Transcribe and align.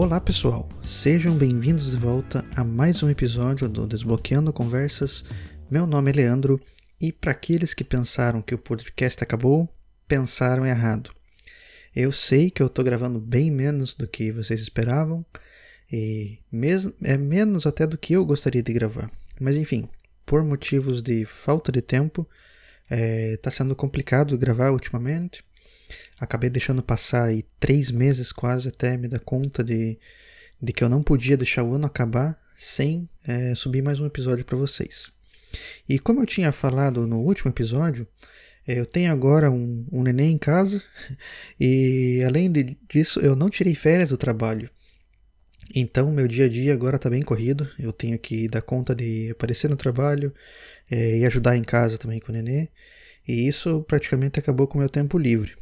Olá 0.00 0.20
pessoal, 0.20 0.68
sejam 0.84 1.36
bem-vindos 1.36 1.90
de 1.90 1.96
volta 1.96 2.44
a 2.54 2.62
mais 2.62 3.02
um 3.02 3.10
episódio 3.10 3.68
do 3.68 3.84
Desbloqueando 3.84 4.52
Conversas. 4.52 5.24
Meu 5.68 5.88
nome 5.88 6.12
é 6.12 6.14
Leandro 6.14 6.60
e 7.00 7.10
para 7.10 7.32
aqueles 7.32 7.74
que 7.74 7.82
pensaram 7.82 8.40
que 8.40 8.54
o 8.54 8.58
podcast 8.58 9.20
acabou, 9.24 9.68
pensaram 10.06 10.64
errado. 10.64 11.10
Eu 11.92 12.12
sei 12.12 12.48
que 12.48 12.62
eu 12.62 12.68
estou 12.68 12.84
gravando 12.84 13.18
bem 13.18 13.50
menos 13.50 13.96
do 13.96 14.06
que 14.06 14.30
vocês 14.30 14.60
esperavam 14.60 15.26
e 15.90 16.38
mesmo, 16.50 16.92
é 17.02 17.16
menos 17.18 17.66
até 17.66 17.84
do 17.84 17.98
que 17.98 18.12
eu 18.12 18.24
gostaria 18.24 18.62
de 18.62 18.72
gravar. 18.72 19.10
Mas 19.40 19.56
enfim, 19.56 19.88
por 20.24 20.44
motivos 20.44 21.02
de 21.02 21.24
falta 21.24 21.72
de 21.72 21.82
tempo, 21.82 22.24
está 22.84 22.96
é, 23.04 23.36
tá 23.38 23.50
sendo 23.50 23.74
complicado 23.74 24.38
gravar 24.38 24.70
ultimamente. 24.70 25.42
Acabei 26.20 26.50
deixando 26.50 26.82
passar 26.82 27.24
aí 27.24 27.44
três 27.60 27.90
meses 27.90 28.32
quase 28.32 28.68
até 28.68 28.96
me 28.96 29.06
dar 29.06 29.20
conta 29.20 29.62
de, 29.62 29.98
de 30.60 30.72
que 30.72 30.82
eu 30.82 30.88
não 30.88 31.02
podia 31.02 31.36
deixar 31.36 31.62
o 31.62 31.74
ano 31.74 31.86
acabar 31.86 32.38
sem 32.56 33.08
é, 33.24 33.54
subir 33.54 33.82
mais 33.82 34.00
um 34.00 34.06
episódio 34.06 34.44
para 34.44 34.56
vocês. 34.56 35.10
E 35.88 35.98
como 35.98 36.20
eu 36.20 36.26
tinha 36.26 36.50
falado 36.50 37.06
no 37.06 37.20
último 37.20 37.50
episódio, 37.50 38.06
é, 38.66 38.80
eu 38.80 38.84
tenho 38.84 39.12
agora 39.12 39.48
um, 39.48 39.86
um 39.92 40.02
neném 40.02 40.32
em 40.32 40.38
casa 40.38 40.82
e 41.58 42.20
além 42.26 42.52
disso 42.88 43.20
eu 43.20 43.36
não 43.36 43.48
tirei 43.48 43.76
férias 43.76 44.10
do 44.10 44.16
trabalho. 44.16 44.68
Então 45.74 46.10
meu 46.10 46.26
dia 46.26 46.46
a 46.46 46.48
dia 46.48 46.74
agora 46.74 46.96
está 46.96 47.08
bem 47.08 47.22
corrido. 47.22 47.68
Eu 47.78 47.92
tenho 47.92 48.18
que 48.18 48.48
dar 48.48 48.62
conta 48.62 48.92
de 48.92 49.30
aparecer 49.30 49.70
no 49.70 49.76
trabalho 49.76 50.34
é, 50.90 51.18
e 51.18 51.24
ajudar 51.26 51.56
em 51.56 51.62
casa 51.62 51.96
também 51.96 52.18
com 52.18 52.32
o 52.32 52.34
nenê. 52.34 52.68
E 53.26 53.46
isso 53.46 53.84
praticamente 53.84 54.40
acabou 54.40 54.66
com 54.66 54.78
o 54.78 54.80
meu 54.80 54.88
tempo 54.88 55.16
livre. 55.16 55.56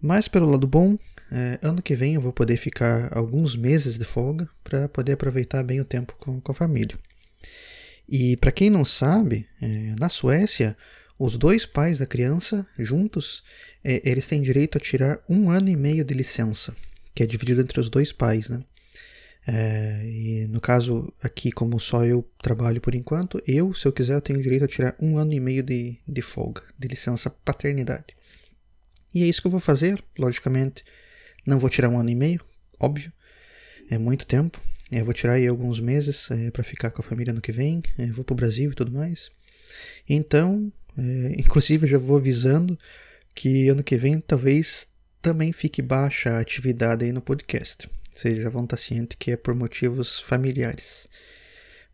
Mas 0.00 0.28
pelo 0.28 0.50
lado 0.50 0.66
bom, 0.66 0.96
é, 1.30 1.58
ano 1.62 1.82
que 1.82 1.94
vem 1.94 2.14
eu 2.14 2.20
vou 2.20 2.32
poder 2.32 2.56
ficar 2.56 3.16
alguns 3.16 3.56
meses 3.56 3.98
de 3.98 4.04
folga 4.04 4.48
para 4.62 4.88
poder 4.88 5.12
aproveitar 5.12 5.62
bem 5.62 5.80
o 5.80 5.84
tempo 5.84 6.14
com, 6.18 6.40
com 6.40 6.52
a 6.52 6.54
família. 6.54 6.96
E 8.08 8.36
para 8.36 8.52
quem 8.52 8.70
não 8.70 8.84
sabe, 8.84 9.46
é, 9.60 9.94
na 9.98 10.08
Suécia, 10.08 10.76
os 11.18 11.36
dois 11.36 11.66
pais 11.66 11.98
da 11.98 12.06
criança 12.06 12.66
juntos, 12.78 13.42
é, 13.84 14.00
eles 14.08 14.26
têm 14.26 14.40
direito 14.40 14.78
a 14.78 14.80
tirar 14.80 15.20
um 15.28 15.50
ano 15.50 15.68
e 15.68 15.76
meio 15.76 16.04
de 16.04 16.14
licença, 16.14 16.74
que 17.14 17.22
é 17.22 17.26
dividido 17.26 17.60
entre 17.60 17.80
os 17.80 17.90
dois 17.90 18.12
pais, 18.12 18.48
né? 18.48 18.62
É, 19.50 20.02
e 20.04 20.46
no 20.48 20.60
caso 20.60 21.12
aqui, 21.22 21.50
como 21.50 21.80
só 21.80 22.04
eu 22.04 22.22
trabalho 22.36 22.82
por 22.82 22.94
enquanto, 22.94 23.42
eu, 23.46 23.72
se 23.72 23.86
eu 23.86 23.92
quiser, 23.92 24.14
eu 24.14 24.20
tenho 24.20 24.42
direito 24.42 24.66
a 24.66 24.68
tirar 24.68 24.94
um 25.00 25.16
ano 25.16 25.32
e 25.32 25.40
meio 25.40 25.62
de, 25.62 25.96
de 26.06 26.22
folga, 26.22 26.62
de 26.78 26.86
licença 26.86 27.30
paternidade. 27.30 28.17
E 29.14 29.22
é 29.22 29.26
isso 29.26 29.40
que 29.40 29.46
eu 29.46 29.50
vou 29.50 29.60
fazer, 29.60 30.02
logicamente. 30.18 30.84
Não 31.46 31.58
vou 31.58 31.70
tirar 31.70 31.88
um 31.88 31.98
ano 31.98 32.10
e 32.10 32.14
meio, 32.14 32.40
óbvio. 32.78 33.12
É 33.90 33.96
muito 33.96 34.26
tempo. 34.26 34.60
Eu 34.90 35.04
vou 35.04 35.14
tirar 35.14 35.34
aí 35.34 35.46
alguns 35.46 35.80
meses 35.80 36.30
é, 36.30 36.50
para 36.50 36.62
ficar 36.62 36.90
com 36.90 37.00
a 37.00 37.04
família 37.04 37.32
no 37.32 37.40
que 37.40 37.52
vem. 37.52 37.82
É, 37.98 38.06
vou 38.06 38.24
para 38.24 38.34
o 38.34 38.36
Brasil 38.36 38.70
e 38.70 38.74
tudo 38.74 38.92
mais. 38.92 39.30
Então, 40.08 40.72
é, 40.96 41.32
inclusive, 41.40 41.86
já 41.86 41.98
vou 41.98 42.16
avisando 42.16 42.78
que 43.34 43.68
ano 43.68 43.82
que 43.82 43.96
vem 43.96 44.18
talvez 44.20 44.88
também 45.20 45.52
fique 45.52 45.82
baixa 45.82 46.30
a 46.30 46.40
atividade 46.40 47.04
aí 47.04 47.12
no 47.12 47.20
podcast. 47.20 47.88
Vocês 48.14 48.38
já 48.38 48.50
vão 48.50 48.64
estar 48.64 48.76
cientes 48.76 49.16
que 49.18 49.30
é 49.30 49.36
por 49.36 49.54
motivos 49.54 50.18
familiares. 50.18 51.06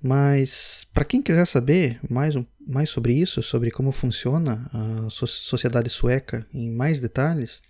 Mas 0.06 0.86
para 0.92 1.02
quem 1.02 1.22
quiser 1.22 1.46
saber 1.46 1.98
mais, 2.10 2.36
um, 2.36 2.44
mais 2.66 2.90
sobre 2.90 3.14
isso, 3.14 3.42
sobre 3.42 3.70
como 3.70 3.90
funciona 3.90 4.68
a 4.70 5.08
so 5.08 5.26
sociedade 5.26 5.88
sueca 5.88 6.46
em 6.52 6.70
mais 6.72 7.00
detalhes, 7.00 7.62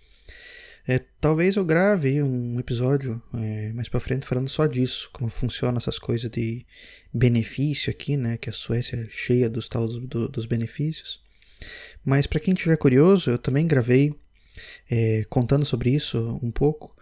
é, 0.85 0.99
talvez 1.21 1.55
eu 1.55 1.63
grave 1.63 2.21
um 2.21 2.59
episódio 2.59 3.23
é, 3.33 3.71
mais 3.71 3.87
para 3.87 4.01
frente 4.01 4.27
falando 4.27 4.49
só 4.49 4.67
disso, 4.67 5.09
como 5.13 5.29
funciona 5.29 5.77
essas 5.77 5.97
coisas 5.97 6.29
de 6.29 6.65
benefício 7.13 7.89
aqui, 7.89 8.17
né? 8.17 8.35
Que 8.35 8.49
a 8.49 8.53
Suécia 8.53 8.97
é 8.97 9.07
cheia 9.09 9.49
dos 9.49 9.69
tal 9.69 9.87
do, 9.87 10.27
dos 10.27 10.45
benefícios. 10.45 11.21
Mas 12.03 12.27
para 12.27 12.41
quem 12.41 12.53
tiver 12.53 12.75
curioso, 12.75 13.31
eu 13.31 13.37
também 13.37 13.65
gravei 13.65 14.13
é, 14.91 15.23
contando 15.29 15.65
sobre 15.65 15.91
isso 15.91 16.37
um 16.43 16.51
pouco 16.51 16.93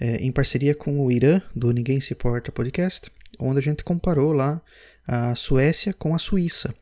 é, 0.00 0.16
em 0.16 0.32
parceria 0.32 0.74
com 0.74 0.98
o 0.98 1.12
Irã 1.12 1.42
do 1.54 1.70
Ninguém 1.72 2.00
Se 2.00 2.14
Importa 2.14 2.50
podcast 2.50 3.10
onde 3.38 3.58
a 3.58 3.62
gente 3.62 3.84
comparou 3.84 4.32
lá 4.32 4.60
a 5.06 5.34
Suécia 5.34 5.92
com 5.92 6.14
a 6.14 6.18
Suíça. 6.18 6.74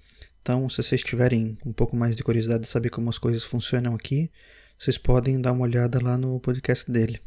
Então, 0.43 0.69
se 0.69 0.83
vocês 0.83 1.03
tiverem 1.03 1.59
um 1.65 1.73
pouco 1.73 1.97
mais 1.97 2.17
de 2.17 2.23
curiosidade 2.23 2.65
de 2.65 2.69
saber 2.69 2.91
como 2.91 3.11
as 3.11 3.19
coisas 3.19 3.43
funcionam 3.43 3.95
aqui, 3.95 4.31
vocês 4.79 4.99
podem 4.99 5.41
dar 5.41 5.53
uma 5.53 5.65
olhada 5.65 6.01
lá 6.03 6.17
no 6.17 6.39
podcast 6.41 6.91
dele. 6.91 7.21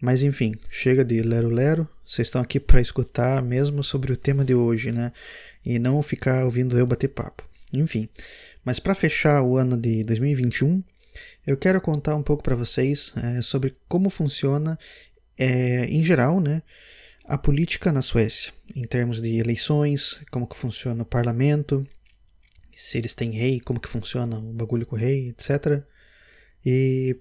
Mas 0.00 0.22
enfim, 0.22 0.54
chega 0.70 1.04
de 1.04 1.22
lero-lero. 1.22 1.88
Vocês 2.06 2.28
estão 2.28 2.40
aqui 2.40 2.58
para 2.58 2.80
escutar 2.80 3.42
mesmo 3.42 3.84
sobre 3.84 4.12
o 4.12 4.16
tema 4.16 4.44
de 4.44 4.54
hoje, 4.54 4.90
né? 4.90 5.12
E 5.64 5.78
não 5.78 6.02
ficar 6.02 6.44
ouvindo 6.44 6.78
eu 6.78 6.86
bater 6.86 7.08
papo. 7.08 7.48
Enfim, 7.72 8.08
mas 8.64 8.78
para 8.78 8.94
fechar 8.94 9.42
o 9.42 9.56
ano 9.56 9.76
de 9.76 10.02
2021, 10.04 10.82
eu 11.46 11.56
quero 11.56 11.80
contar 11.80 12.16
um 12.16 12.22
pouco 12.22 12.42
para 12.42 12.56
vocês 12.56 13.12
é, 13.22 13.42
sobre 13.42 13.76
como 13.88 14.10
funciona, 14.10 14.78
é, 15.38 15.84
em 15.84 16.04
geral, 16.04 16.40
né? 16.40 16.62
A 17.30 17.38
política 17.38 17.92
na 17.92 18.02
Suécia, 18.02 18.52
em 18.74 18.84
termos 18.84 19.22
de 19.22 19.38
eleições, 19.38 20.20
como 20.32 20.48
que 20.48 20.56
funciona 20.56 21.04
o 21.04 21.06
parlamento, 21.06 21.86
se 22.74 22.98
eles 22.98 23.14
têm 23.14 23.30
rei, 23.30 23.60
como 23.60 23.78
que 23.78 23.88
funciona 23.88 24.36
o 24.36 24.52
bagulho 24.52 24.84
com 24.84 24.96
o 24.96 24.98
rei, 24.98 25.28
etc. 25.28 25.84
E 26.66 27.16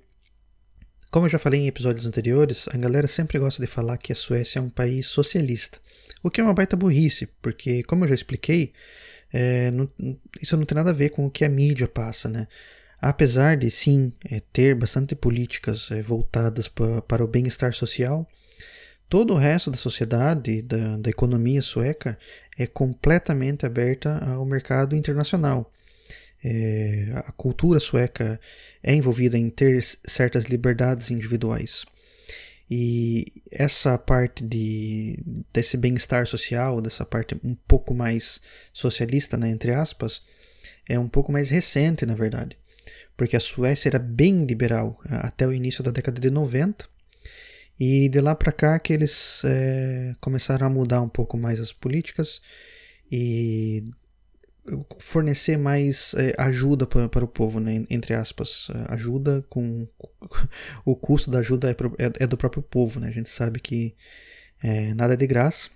como 1.11 1.27
eu 1.27 1.29
já 1.29 1.37
falei 1.37 1.61
em 1.61 1.67
episódios 1.67 2.07
anteriores, 2.07 2.67
a 2.73 2.77
galera 2.77 3.07
sempre 3.07 3.37
gosta 3.37 3.61
de 3.61 3.67
falar 3.67 3.99
que 3.99 4.11
a 4.11 4.15
Suécia 4.15 4.57
é 4.57 4.61
um 4.63 4.69
país 4.71 5.05
socialista, 5.05 5.79
o 6.23 6.31
que 6.31 6.41
é 6.41 6.43
uma 6.43 6.55
baita 6.55 6.75
burrice, 6.75 7.27
porque 7.39 7.83
como 7.83 8.03
eu 8.03 8.09
já 8.09 8.15
expliquei, 8.15 8.73
é, 9.31 9.69
não, 9.69 9.87
isso 10.41 10.57
não 10.57 10.65
tem 10.65 10.75
nada 10.75 10.89
a 10.89 10.93
ver 10.93 11.11
com 11.11 11.27
o 11.27 11.29
que 11.29 11.45
a 11.45 11.49
mídia 11.49 11.87
passa, 11.87 12.27
né? 12.27 12.47
Apesar 12.99 13.57
de 13.57 13.69
sim 13.69 14.11
é, 14.25 14.39
ter 14.39 14.73
bastante 14.73 15.13
políticas 15.13 15.91
é, 15.91 16.01
voltadas 16.01 16.67
pra, 16.67 16.99
para 17.03 17.23
o 17.23 17.27
bem-estar 17.27 17.73
social, 17.73 18.27
Todo 19.09 19.33
o 19.33 19.37
resto 19.37 19.71
da 19.71 19.77
sociedade, 19.77 20.61
da, 20.61 20.97
da 20.97 21.09
economia 21.09 21.63
sueca, 21.63 22.17
é 22.57 22.67
completamente 22.67 23.65
aberta 23.65 24.23
ao 24.23 24.45
mercado 24.45 24.95
internacional. 24.95 25.73
É, 26.43 27.11
a 27.15 27.31
cultura 27.31 27.79
sueca 27.79 28.39
é 28.83 28.93
envolvida 28.93 29.35
em 29.35 29.49
ter 29.49 29.83
certas 30.05 30.45
liberdades 30.45 31.09
individuais. 31.09 31.85
E 32.69 33.25
essa 33.51 33.97
parte 33.97 34.43
de, 34.43 35.17
desse 35.51 35.75
bem-estar 35.75 36.27
social, 36.27 36.79
dessa 36.79 37.03
parte 37.03 37.35
um 37.43 37.55
pouco 37.67 37.95
mais 37.95 38.39
socialista, 38.71 39.35
né, 39.35 39.49
entre 39.49 39.73
aspas, 39.73 40.21
é 40.87 40.99
um 40.99 41.09
pouco 41.09 41.31
mais 41.31 41.49
recente, 41.49 42.05
na 42.05 42.13
verdade. 42.13 42.55
Porque 43.17 43.35
a 43.35 43.39
Suécia 43.39 43.89
era 43.89 43.99
bem 43.99 44.45
liberal 44.45 44.99
até 45.03 45.47
o 45.47 45.51
início 45.51 45.83
da 45.83 45.89
década 45.89 46.21
de 46.21 46.29
90 46.29 46.87
e 47.79 48.09
de 48.09 48.19
lá 48.19 48.35
para 48.35 48.51
cá 48.51 48.77
que 48.77 48.91
eles 48.91 49.41
é, 49.45 50.13
começaram 50.19 50.67
a 50.67 50.69
mudar 50.69 51.01
um 51.01 51.07
pouco 51.09 51.37
mais 51.37 51.59
as 51.59 51.71
políticas 51.71 52.41
e 53.11 53.85
fornecer 54.99 55.57
mais 55.57 56.13
é, 56.15 56.33
ajuda 56.37 56.85
para, 56.85 57.23
o 57.23 57.27
povo, 57.27 57.59
né? 57.59 57.85
entre 57.89 58.13
aspas, 58.13 58.67
ajuda 58.89 59.43
com 59.49 59.87
o 60.85 60.95
custo 60.95 61.31
da 61.31 61.39
ajuda 61.39 61.71
é, 61.71 61.73
é, 61.73 62.23
é, 62.23 62.27
do 62.27 62.37
próprio 62.37 62.61
povo, 62.61 62.99
né? 62.99 63.07
A 63.07 63.11
gente 63.11 63.29
sabe 63.29 63.59
que 63.59 63.95
é, 64.61 64.93
nada 64.93 65.13
é 65.13 65.17
de 65.17 65.25
graça, 65.25 65.69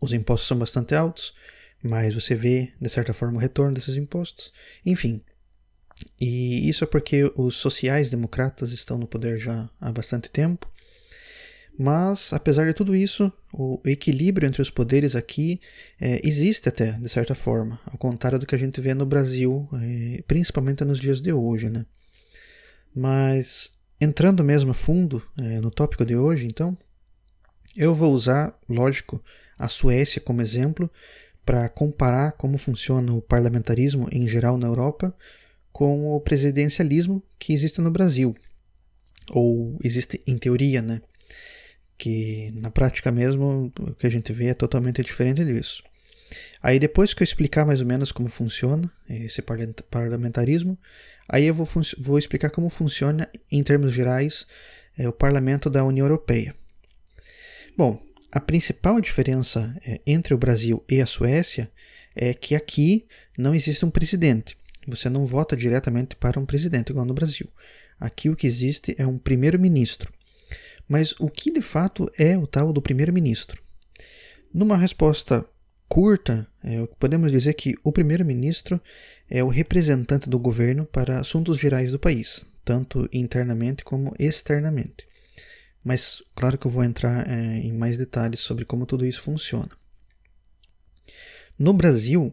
os 0.00 0.12
impostos 0.12 0.48
são 0.48 0.58
bastante 0.58 0.94
altos, 0.94 1.34
mas 1.82 2.14
você 2.14 2.34
vê 2.34 2.72
de 2.80 2.88
certa 2.88 3.12
forma 3.12 3.36
o 3.36 3.40
retorno 3.40 3.74
desses 3.74 3.96
impostos, 3.96 4.52
enfim. 4.86 5.20
E 6.20 6.68
isso 6.68 6.84
é 6.84 6.86
porque 6.86 7.30
os 7.36 7.56
sociais-democratas 7.56 8.72
estão 8.72 8.96
no 8.98 9.06
poder 9.06 9.38
já 9.38 9.68
há 9.80 9.92
bastante 9.92 10.30
tempo 10.30 10.72
mas, 11.78 12.32
apesar 12.32 12.66
de 12.66 12.72
tudo 12.72 12.94
isso, 12.94 13.32
o 13.52 13.80
equilíbrio 13.84 14.46
entre 14.46 14.62
os 14.62 14.70
poderes 14.70 15.16
aqui 15.16 15.60
é, 16.00 16.20
existe 16.26 16.68
até, 16.68 16.92
de 16.92 17.08
certa 17.08 17.34
forma, 17.34 17.80
ao 17.86 17.98
contrário 17.98 18.38
do 18.38 18.46
que 18.46 18.54
a 18.54 18.58
gente 18.58 18.80
vê 18.80 18.94
no 18.94 19.04
Brasil, 19.04 19.68
é, 19.74 20.22
principalmente 20.26 20.84
nos 20.84 21.00
dias 21.00 21.20
de 21.20 21.32
hoje. 21.32 21.68
Né? 21.68 21.84
Mas, 22.94 23.72
entrando 24.00 24.44
mesmo 24.44 24.70
a 24.70 24.74
fundo 24.74 25.22
é, 25.36 25.60
no 25.60 25.70
tópico 25.70 26.04
de 26.04 26.16
hoje, 26.16 26.46
então, 26.46 26.78
eu 27.76 27.92
vou 27.92 28.12
usar, 28.12 28.56
lógico, 28.68 29.20
a 29.58 29.68
Suécia 29.68 30.20
como 30.20 30.42
exemplo 30.42 30.88
para 31.44 31.68
comparar 31.68 32.32
como 32.32 32.56
funciona 32.56 33.12
o 33.12 33.20
parlamentarismo 33.20 34.08
em 34.12 34.28
geral 34.28 34.56
na 34.56 34.66
Europa 34.66 35.14
com 35.72 36.14
o 36.14 36.20
presidencialismo 36.20 37.20
que 37.36 37.52
existe 37.52 37.80
no 37.80 37.90
Brasil. 37.90 38.34
Ou 39.30 39.76
existe 39.82 40.22
em 40.26 40.38
teoria, 40.38 40.80
né? 40.80 41.00
Que 42.04 42.52
na 42.56 42.70
prática 42.70 43.10
mesmo 43.10 43.72
o 43.80 43.94
que 43.94 44.06
a 44.06 44.10
gente 44.10 44.30
vê 44.30 44.48
é 44.48 44.54
totalmente 44.54 45.02
diferente 45.02 45.42
disso. 45.42 45.82
Aí 46.62 46.78
depois 46.78 47.14
que 47.14 47.22
eu 47.22 47.24
explicar 47.24 47.64
mais 47.64 47.80
ou 47.80 47.86
menos 47.86 48.12
como 48.12 48.28
funciona 48.28 48.92
esse 49.08 49.40
parlamentarismo, 49.90 50.78
aí 51.26 51.46
eu 51.46 51.54
vou, 51.54 51.66
vou 51.98 52.18
explicar 52.18 52.50
como 52.50 52.68
funciona 52.68 53.26
em 53.50 53.62
termos 53.62 53.94
gerais 53.94 54.46
é, 54.98 55.08
o 55.08 55.14
parlamento 55.14 55.70
da 55.70 55.82
União 55.82 56.04
Europeia. 56.04 56.54
Bom, 57.74 57.98
a 58.30 58.38
principal 58.38 59.00
diferença 59.00 59.74
é, 59.82 59.98
entre 60.06 60.34
o 60.34 60.38
Brasil 60.38 60.84
e 60.86 61.00
a 61.00 61.06
Suécia 61.06 61.70
é 62.14 62.34
que 62.34 62.54
aqui 62.54 63.06
não 63.38 63.54
existe 63.54 63.82
um 63.82 63.90
presidente. 63.90 64.58
Você 64.86 65.08
não 65.08 65.26
vota 65.26 65.56
diretamente 65.56 66.16
para 66.16 66.38
um 66.38 66.44
presidente, 66.44 66.90
igual 66.90 67.06
no 67.06 67.14
Brasil. 67.14 67.48
Aqui 67.98 68.28
o 68.28 68.36
que 68.36 68.46
existe 68.46 68.94
é 68.98 69.06
um 69.06 69.16
primeiro-ministro. 69.16 70.12
Mas 70.88 71.14
o 71.18 71.28
que 71.28 71.50
de 71.50 71.60
fato 71.60 72.10
é 72.18 72.36
o 72.36 72.46
tal 72.46 72.72
do 72.72 72.82
primeiro-ministro? 72.82 73.62
Numa 74.52 74.76
resposta 74.76 75.44
curta, 75.88 76.46
é, 76.62 76.86
podemos 76.98 77.30
dizer 77.30 77.54
que 77.54 77.74
o 77.82 77.92
primeiro-ministro 77.92 78.80
é 79.28 79.42
o 79.42 79.48
representante 79.48 80.28
do 80.28 80.38
governo 80.38 80.84
para 80.84 81.20
assuntos 81.20 81.58
gerais 81.58 81.92
do 81.92 81.98
país, 81.98 82.46
tanto 82.64 83.08
internamente 83.12 83.84
como 83.84 84.14
externamente. 84.18 85.06
Mas 85.82 86.22
claro 86.34 86.56
que 86.56 86.66
eu 86.66 86.70
vou 86.70 86.84
entrar 86.84 87.28
é, 87.28 87.58
em 87.58 87.72
mais 87.72 87.98
detalhes 87.98 88.40
sobre 88.40 88.64
como 88.64 88.86
tudo 88.86 89.04
isso 89.04 89.22
funciona. 89.22 89.70
No 91.58 91.72
Brasil, 91.72 92.32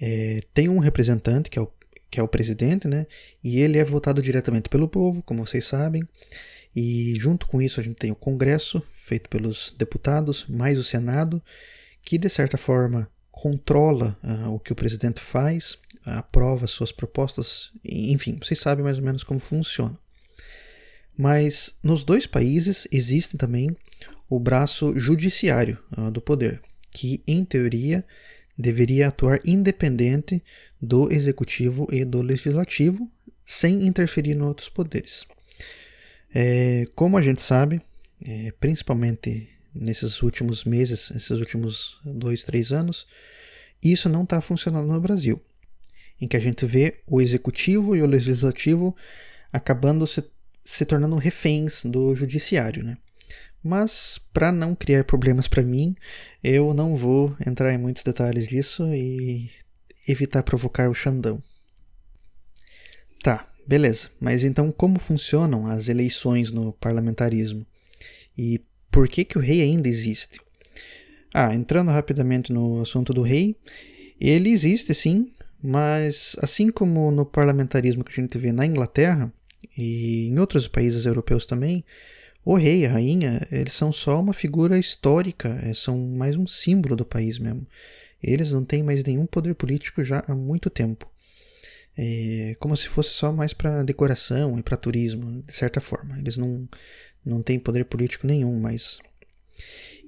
é, 0.00 0.40
tem 0.52 0.68
um 0.68 0.78
representante 0.78 1.48
que 1.48 1.58
é 1.58 1.62
o 1.62 1.70
que 2.10 2.18
é 2.18 2.22
o 2.22 2.28
presidente, 2.28 2.88
né? 2.88 3.06
E 3.42 3.60
ele 3.60 3.78
é 3.78 3.84
votado 3.84 4.20
diretamente 4.20 4.68
pelo 4.68 4.88
povo, 4.88 5.22
como 5.22 5.46
vocês 5.46 5.64
sabem. 5.64 6.02
E 6.74 7.14
junto 7.18 7.46
com 7.46 7.60
isso 7.60 7.80
a 7.80 7.82
gente 7.82 7.96
tem 7.96 8.12
o 8.12 8.16
Congresso, 8.16 8.82
feito 8.94 9.28
pelos 9.28 9.74
deputados, 9.76 10.46
mais 10.48 10.78
o 10.78 10.84
Senado, 10.84 11.42
que 12.02 12.16
de 12.16 12.28
certa 12.28 12.56
forma 12.56 13.10
controla 13.30 14.18
uh, 14.22 14.50
o 14.50 14.60
que 14.60 14.72
o 14.72 14.76
presidente 14.76 15.20
faz, 15.20 15.78
aprova 16.04 16.66
suas 16.66 16.92
propostas, 16.92 17.70
enfim, 17.84 18.38
vocês 18.40 18.58
sabem 18.58 18.84
mais 18.84 18.98
ou 18.98 19.04
menos 19.04 19.24
como 19.24 19.40
funciona. 19.40 19.98
Mas 21.16 21.78
nos 21.82 22.04
dois 22.04 22.26
países 22.26 22.86
existe 22.90 23.36
também 23.36 23.76
o 24.28 24.38
braço 24.38 24.96
judiciário 24.96 25.78
uh, 25.96 26.10
do 26.10 26.20
poder, 26.20 26.60
que 26.90 27.22
em 27.26 27.44
teoria 27.44 28.04
deveria 28.56 29.08
atuar 29.08 29.40
independente 29.44 30.42
do 30.80 31.12
executivo 31.12 31.88
e 31.90 32.04
do 32.04 32.22
legislativo, 32.22 33.10
sem 33.44 33.86
interferir 33.86 34.32
em 34.32 34.42
outros 34.42 34.68
poderes. 34.68 35.26
É, 36.34 36.86
como 36.94 37.16
a 37.18 37.22
gente 37.22 37.42
sabe, 37.42 37.80
é, 38.24 38.52
principalmente 38.60 39.48
nesses 39.74 40.22
últimos 40.22 40.64
meses, 40.64 41.10
esses 41.10 41.30
últimos 41.30 41.98
dois, 42.04 42.44
três 42.44 42.72
anos, 42.72 43.06
isso 43.82 44.08
não 44.08 44.24
está 44.24 44.40
funcionando 44.40 44.92
no 44.92 45.00
Brasil, 45.00 45.40
em 46.20 46.28
que 46.28 46.36
a 46.36 46.40
gente 46.40 46.66
vê 46.66 47.00
o 47.06 47.20
executivo 47.20 47.96
e 47.96 48.02
o 48.02 48.06
legislativo 48.06 48.94
acabando 49.52 50.06
se, 50.06 50.22
se 50.64 50.84
tornando 50.84 51.16
reféns 51.16 51.84
do 51.84 52.14
judiciário, 52.14 52.84
né? 52.84 52.96
Mas 53.62 54.18
para 54.32 54.50
não 54.50 54.74
criar 54.74 55.04
problemas 55.04 55.46
para 55.46 55.62
mim, 55.62 55.94
eu 56.42 56.72
não 56.72 56.96
vou 56.96 57.36
entrar 57.46 57.72
em 57.72 57.78
muitos 57.78 58.02
detalhes 58.02 58.48
disso 58.48 58.86
e 58.94 59.50
evitar 60.08 60.42
provocar 60.42 60.88
o 60.88 60.94
Xandão. 60.94 61.42
Tá, 63.22 63.49
beleza. 63.66 64.08
Mas 64.20 64.44
então 64.44 64.70
como 64.72 64.98
funcionam 64.98 65.66
as 65.66 65.88
eleições 65.88 66.50
no 66.50 66.72
parlamentarismo? 66.72 67.66
E 68.36 68.60
por 68.90 69.08
que 69.08 69.24
que 69.24 69.38
o 69.38 69.40
rei 69.40 69.62
ainda 69.62 69.88
existe? 69.88 70.40
Ah, 71.32 71.54
entrando 71.54 71.90
rapidamente 71.90 72.52
no 72.52 72.80
assunto 72.80 73.14
do 73.14 73.22
rei, 73.22 73.56
ele 74.20 74.50
existe 74.50 74.92
sim, 74.94 75.30
mas 75.62 76.36
assim 76.40 76.70
como 76.70 77.10
no 77.10 77.24
parlamentarismo 77.24 78.02
que 78.02 78.12
a 78.12 78.22
gente 78.22 78.36
vê 78.36 78.50
na 78.50 78.66
Inglaterra 78.66 79.32
e 79.76 80.26
em 80.26 80.38
outros 80.38 80.66
países 80.66 81.06
europeus 81.06 81.46
também, 81.46 81.84
o 82.44 82.54
rei 82.54 82.86
a 82.86 82.92
rainha, 82.92 83.46
eles 83.52 83.74
são 83.74 83.92
só 83.92 84.18
uma 84.20 84.32
figura 84.32 84.78
histórica, 84.78 85.60
é, 85.62 85.74
são 85.74 85.98
mais 85.98 86.36
um 86.36 86.46
símbolo 86.46 86.96
do 86.96 87.04
país 87.04 87.38
mesmo. 87.38 87.66
Eles 88.22 88.52
não 88.52 88.64
têm 88.64 88.82
mais 88.82 89.04
nenhum 89.04 89.26
poder 89.26 89.54
político 89.54 90.04
já 90.04 90.22
há 90.26 90.34
muito 90.34 90.68
tempo. 90.68 91.08
É 91.96 92.56
como 92.58 92.76
se 92.76 92.88
fosse 92.88 93.10
só 93.10 93.32
mais 93.32 93.52
para 93.52 93.82
decoração 93.82 94.58
e 94.58 94.62
para 94.62 94.76
turismo, 94.76 95.42
de 95.42 95.54
certa 95.54 95.80
forma. 95.80 96.18
Eles 96.18 96.36
não, 96.36 96.68
não 97.24 97.42
têm 97.42 97.58
poder 97.58 97.84
político 97.84 98.26
nenhum 98.26 98.58
mais. 98.60 98.98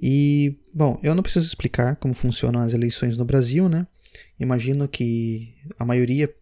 E, 0.00 0.58
bom, 0.74 0.98
eu 1.02 1.14
não 1.14 1.22
preciso 1.22 1.46
explicar 1.46 1.96
como 1.96 2.14
funcionam 2.14 2.60
as 2.60 2.72
eleições 2.72 3.16
no 3.16 3.24
Brasil, 3.24 3.68
né? 3.68 3.86
Imagino 4.38 4.88
que 4.88 5.54
a 5.78 5.84
maioria, 5.84 6.32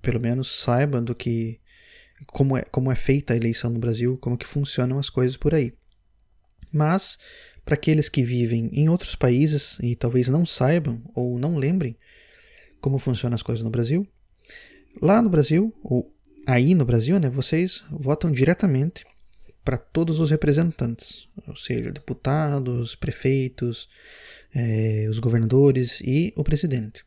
pelo 0.00 0.20
menos, 0.20 0.60
saiba 0.60 1.00
do 1.00 1.14
que 1.14 1.58
como 2.26 2.56
é, 2.56 2.62
como 2.62 2.92
é 2.92 2.96
feita 2.96 3.32
a 3.32 3.36
eleição 3.36 3.70
no 3.70 3.78
Brasil, 3.78 4.18
como 4.18 4.38
que 4.38 4.46
funcionam 4.46 4.98
as 4.98 5.10
coisas 5.10 5.36
por 5.36 5.54
aí. 5.54 5.72
Mas, 6.72 7.18
para 7.64 7.74
aqueles 7.74 8.08
que 8.08 8.22
vivem 8.22 8.70
em 8.72 8.88
outros 8.88 9.14
países 9.14 9.78
e 9.82 9.96
talvez 9.96 10.28
não 10.28 10.44
saibam 10.44 11.02
ou 11.14 11.38
não 11.38 11.56
lembrem 11.56 11.96
como 12.80 12.98
funcionam 12.98 13.34
as 13.34 13.42
coisas 13.42 13.64
no 13.64 13.70
Brasil, 13.70 14.06
lá 15.00 15.22
no 15.22 15.30
Brasil, 15.30 15.74
ou 15.82 16.12
aí 16.46 16.74
no 16.74 16.84
Brasil, 16.84 17.18
né, 17.18 17.28
vocês 17.28 17.84
votam 17.90 18.30
diretamente 18.30 19.04
para 19.64 19.76
todos 19.76 20.18
os 20.18 20.30
representantes, 20.30 21.28
ou 21.46 21.54
seja, 21.54 21.92
deputados, 21.92 22.94
prefeitos, 22.94 23.88
é, 24.54 25.06
os 25.10 25.18
governadores 25.18 26.00
e 26.00 26.32
o 26.36 26.42
presidente. 26.42 27.04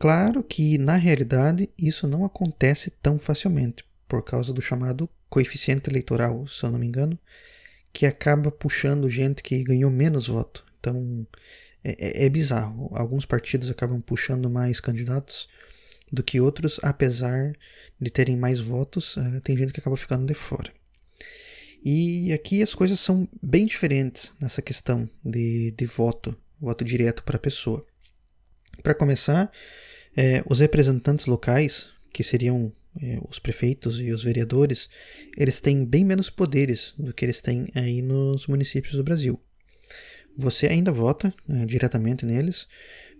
Claro 0.00 0.42
que, 0.42 0.76
na 0.78 0.96
realidade, 0.96 1.70
isso 1.78 2.08
não 2.08 2.24
acontece 2.24 2.90
tão 2.90 3.18
facilmente, 3.18 3.84
por 4.08 4.24
causa 4.24 4.52
do 4.52 4.60
chamado 4.60 5.08
coeficiente 5.30 5.88
eleitoral, 5.88 6.46
se 6.48 6.64
eu 6.64 6.72
não 6.72 6.78
me 6.78 6.86
engano, 6.86 7.16
que 7.92 8.06
acaba 8.06 8.50
puxando 8.50 9.08
gente 9.08 9.42
que 9.42 9.62
ganhou 9.62 9.90
menos 9.90 10.26
voto. 10.26 10.64
Então 10.80 11.26
é, 11.84 12.24
é, 12.24 12.26
é 12.26 12.28
bizarro. 12.28 12.90
Alguns 12.92 13.24
partidos 13.24 13.70
acabam 13.70 14.00
puxando 14.00 14.50
mais 14.50 14.80
candidatos 14.80 15.48
do 16.12 16.22
que 16.22 16.40
outros, 16.40 16.78
apesar 16.82 17.52
de 17.98 18.10
terem 18.10 18.36
mais 18.36 18.60
votos, 18.60 19.16
uh, 19.16 19.40
tem 19.42 19.56
gente 19.56 19.72
que 19.72 19.80
acaba 19.80 19.96
ficando 19.96 20.26
de 20.26 20.34
fora. 20.34 20.70
E 21.84 22.32
aqui 22.32 22.62
as 22.62 22.74
coisas 22.74 23.00
são 23.00 23.28
bem 23.42 23.66
diferentes 23.66 24.32
nessa 24.40 24.60
questão 24.62 25.08
de, 25.24 25.72
de 25.72 25.86
voto, 25.86 26.36
voto 26.60 26.84
direto 26.84 27.24
para 27.24 27.36
a 27.36 27.40
pessoa. 27.40 27.84
Para 28.82 28.94
começar, 28.94 29.50
é, 30.16 30.42
os 30.48 30.60
representantes 30.60 31.26
locais, 31.26 31.88
que 32.12 32.22
seriam 32.22 32.72
é, 33.00 33.18
os 33.28 33.38
prefeitos 33.38 33.98
e 34.00 34.12
os 34.12 34.22
vereadores, 34.22 34.88
eles 35.36 35.60
têm 35.60 35.84
bem 35.84 36.04
menos 36.04 36.30
poderes 36.30 36.94
do 36.96 37.12
que 37.12 37.24
eles 37.24 37.40
têm 37.40 37.66
aí 37.74 38.00
nos 38.00 38.46
municípios 38.46 38.94
do 38.94 39.02
Brasil. 39.02 39.40
Você 40.36 40.66
ainda 40.66 40.92
vota 40.92 41.34
diretamente 41.66 42.24
neles, 42.24 42.66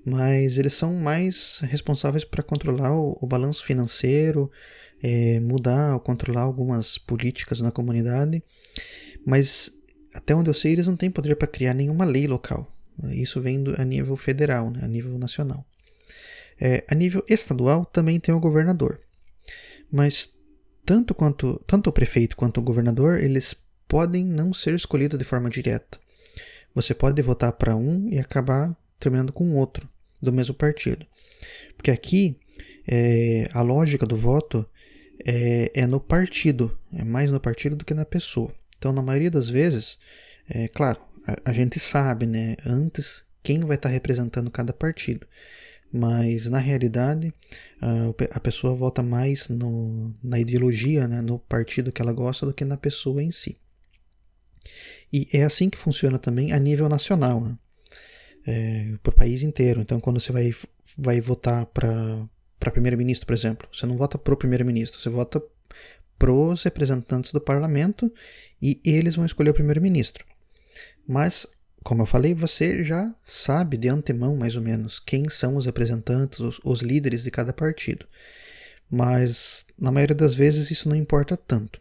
mas 0.04 0.59
eles 0.59 0.75
são 0.75 0.94
mais 0.94 1.61
responsáveis 1.62 2.25
para 2.25 2.42
controlar 2.42 2.92
o, 2.92 3.16
o, 3.21 3.26
balanço 3.26 3.64
financeiro, 3.64 4.50
é, 5.02 5.38
mudar 5.40 5.94
ou 5.94 6.00
controlar 6.00 6.42
algumas 6.42 6.99
políticas 6.99 7.61
na 7.61 7.71
comunidade, 7.71 8.42
mas 9.25 9.73
até 10.12 10.35
onde 10.35 10.50
eu 10.50 10.54
sei 10.54 10.73
eles 10.73 10.87
não 10.87 10.97
têm 10.97 11.11
poder 11.11 11.37
para 11.37 11.49
criar 11.49 11.75
nenhuma 11.75 12.04
lei 12.04 12.26
local. 12.26 12.71
Isso 13.11 13.40
vem 13.40 13.62
do, 13.62 13.80
a 13.80 13.85
nível 13.85 14.16
federal, 14.16 14.71
né, 14.71 14.80
a 14.82 14.88
nível 14.88 15.16
nacional. 15.18 15.64
É, 16.61 16.85
a 16.88 16.94
nível 16.94 17.25
estadual 17.28 17.85
também 17.85 18.21
tem 18.21 18.35
o 18.35 18.40
governador. 18.40 19.00
Mas 19.90 20.30
tanto 20.85 21.14
quanto 21.14 21.62
tanto 21.66 21.90
o 21.90 21.92
prefeito 21.92 22.37
quanto 22.37 22.59
o 22.59 22.62
governador, 22.62 23.21
eles 23.21 23.54
podem 23.88 24.25
não 24.25 24.52
ser 24.52 24.75
escolhidos 24.75 25.18
de 25.18 25.25
forma 25.25 25.49
direta. 25.49 25.99
Você 26.75 26.94
pode 26.94 27.21
votar 27.23 27.52
para 27.52 27.76
um 27.76 28.09
e 28.09 28.18
acabar 28.18 28.76
terminando 28.99 29.32
com 29.32 29.54
outro 29.54 29.88
do 30.23 30.33
mesmo 30.33 30.55
partido. 30.55 31.07
Porque 31.76 31.91
aqui 31.91 32.38
é, 32.87 33.49
a 33.52 33.61
lógica 33.62 34.07
do 34.07 34.17
voto 34.17 34.64
é, 35.25 35.71
é, 35.75 35.87
no 35.87 36.00
partido, 36.00 36.79
é 36.93 37.05
mais 37.05 37.31
no 37.31 37.41
partido 37.41 37.76
do 37.76 37.85
que 37.85 37.95
na 37.95 38.05
pessoa. 38.05 38.52
Então, 38.79 38.93
na 38.93 39.02
maioria 39.02 39.31
das 39.31 39.49
vezes, 39.49 39.99
é 40.49 40.69
claro, 40.69 41.00
a, 41.26 41.50
a 41.50 41.52
gente 41.52 41.79
sabe, 41.79 42.26
né, 42.26 42.57
antes 42.64 43.25
quem 43.43 43.61
vai 43.61 43.76
estar 43.76 43.88
representando 43.88 44.50
cada 44.50 44.73
partido 44.73 45.26
mas 45.93 46.49
na 46.49 46.59
realidade 46.59 47.33
a 48.31 48.41
pessoa 48.41 48.75
vota 48.75 49.02
mais 49.02 49.49
no, 49.49 50.12
na 50.23 50.38
ideologia, 50.38 51.07
né, 51.07 51.21
no 51.21 51.38
partido 51.38 51.93
que 51.93 52.00
ela 52.00 52.12
gosta, 52.12 52.47
do 52.47 52.55
que 52.55 52.64
na 52.64 52.79
pessoa 52.79 53.23
em 53.23 53.31
si. 53.31 53.59
E 55.12 55.29
é 55.33 55.43
assim 55.43 55.69
que 55.69 55.76
funciona 55.76 56.19
também 56.19 56.52
a 56.52 56.59
nível 56.59 56.88
nacional, 56.88 57.41
né? 57.41 57.59
É, 58.46 58.94
o 59.06 59.12
país 59.12 59.42
inteiro. 59.42 59.80
Então, 59.80 60.00
quando 60.00 60.20
você 60.20 60.32
vai, 60.32 60.52
vai 60.96 61.20
votar 61.20 61.66
para 61.66 62.28
primeiro-ministro, 62.58 63.26
por 63.26 63.34
exemplo, 63.34 63.68
você 63.72 63.87
não 63.87 63.96
vota 63.96 64.18
para 64.18 64.34
o 64.34 64.37
primeiro-ministro, 64.37 65.00
você 65.00 65.11
vota 65.11 65.42
para 66.18 66.32
os 66.32 66.62
representantes 66.62 67.32
do 67.32 67.40
parlamento 67.40 68.12
e 68.61 68.80
eles 68.84 69.16
vão 69.16 69.26
escolher 69.26 69.50
o 69.50 69.54
primeiro-ministro. 69.54 70.25
Mas 71.06 71.46
como 71.82 72.02
eu 72.02 72.06
falei, 72.06 72.32
você 72.32 72.84
já 72.84 73.12
sabe 73.22 73.76
de 73.76 73.88
antemão, 73.88 74.37
mais 74.37 74.56
ou 74.56 74.62
menos, 74.62 75.00
quem 75.00 75.28
são 75.28 75.56
os 75.56 75.66
representantes, 75.66 76.38
os, 76.38 76.61
os 76.64 76.80
líderes 76.80 77.25
de 77.25 77.30
cada 77.30 77.52
partido. 77.52 78.06
Mas, 78.88 79.66
na 79.78 79.90
maioria 79.90 80.14
das 80.14 80.34
vezes, 80.34 80.70
isso 80.70 80.88
não 80.88 80.94
importa 80.94 81.37
tanto. 81.37 81.80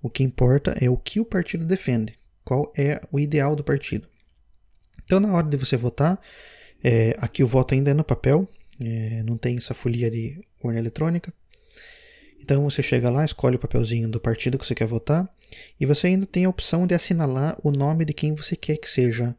O 0.00 0.08
que 0.08 0.22
importa 0.22 0.76
é 0.80 0.88
o 0.88 0.96
que 0.96 1.18
o 1.18 1.24
partido 1.24 1.64
defende, 1.64 2.18
qual 2.44 2.72
é 2.76 3.00
o 3.10 3.18
ideal 3.18 3.56
do 3.56 3.64
partido. 3.64 4.06
Então, 5.04 5.20
na 5.20 5.32
hora 5.32 5.46
de 5.46 5.56
você 5.56 5.76
votar, 5.76 6.20
é, 6.82 7.14
aqui 7.18 7.42
o 7.42 7.46
voto 7.46 7.74
ainda 7.74 7.90
é 7.90 7.94
no 7.94 8.04
papel, 8.04 8.48
é, 8.80 9.22
não 9.22 9.36
tem 9.36 9.56
essa 9.56 9.74
folia 9.74 10.10
de 10.10 10.40
urna 10.62 10.78
eletrônica. 10.78 11.32
Então 12.42 12.64
você 12.64 12.82
chega 12.82 13.08
lá, 13.08 13.24
escolhe 13.24 13.54
o 13.54 13.58
papelzinho 13.58 14.08
do 14.08 14.20
partido 14.20 14.58
que 14.58 14.66
você 14.66 14.74
quer 14.74 14.86
votar 14.86 15.32
e 15.78 15.86
você 15.86 16.08
ainda 16.08 16.26
tem 16.26 16.44
a 16.44 16.48
opção 16.48 16.88
de 16.88 16.94
assinalar 16.94 17.56
o 17.62 17.70
nome 17.70 18.04
de 18.04 18.12
quem 18.12 18.34
você 18.34 18.56
quer 18.56 18.78
que 18.78 18.90
seja 18.90 19.36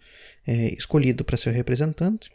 é, 0.48 0.74
escolhido 0.74 1.26
para 1.26 1.36
ser 1.36 1.52
representante. 1.52 2.32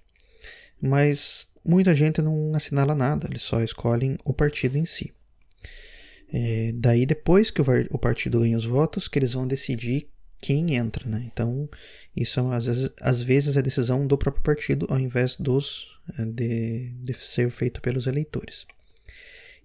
Mas 0.81 1.49
muita 1.65 1.97
gente 1.97 2.21
não 2.21 2.55
assinala 2.55 2.95
nada, 2.95 3.27
eles 3.31 3.43
só 3.43 3.63
escolhem 3.63 4.19
o 4.25 4.35
partido 4.35 4.77
em 4.77 4.85
si. 4.85 5.13
É, 6.31 6.73
daí 6.75 7.07
depois 7.07 7.51
que 7.51 7.63
o, 7.63 7.65
o 7.91 7.99
partido 7.99 8.41
ganha 8.41 8.59
os 8.59 8.67
votos, 8.67 9.09
que 9.09 9.19
eles 9.19 9.33
vão 9.33 9.47
decidir 9.47 10.11
quem 10.41 10.75
entra, 10.75 11.09
né? 11.09 11.29
Então, 11.33 11.69
isso 12.17 12.41
às 12.51 12.67
vezes, 12.67 12.91
às 13.01 13.23
vezes 13.23 13.57
é 13.57 13.63
decisão 13.63 14.07
do 14.07 14.19
próprio 14.19 14.43
partido 14.43 14.87
ao 14.89 14.99
invés 14.99 15.37
dos 15.37 15.89
é, 16.19 16.25
de, 16.25 16.91
de 16.91 17.15
ser 17.15 17.51
feito 17.51 17.81
pelos 17.81 18.07
eleitores. 18.07 18.67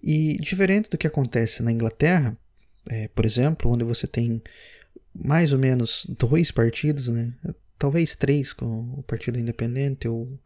E 0.02 0.36
diferente 0.38 0.90
do 0.90 0.98
que 0.98 1.06
acontece 1.06 1.62
na 1.62 1.72
Inglaterra, 1.72 2.36
é, 2.90 3.08
por 3.08 3.24
exemplo, 3.24 3.72
onde 3.72 3.84
você 3.84 4.06
tem 4.06 4.42
mais 5.14 5.52
ou 5.52 5.58
menos 5.58 6.06
dois 6.18 6.50
partidos, 6.50 7.08
né? 7.08 7.32
talvez 7.78 8.14
três 8.14 8.52
com 8.52 8.94
o 8.98 9.02
Partido 9.02 9.38
Independente 9.38 10.08
ou 10.08 10.38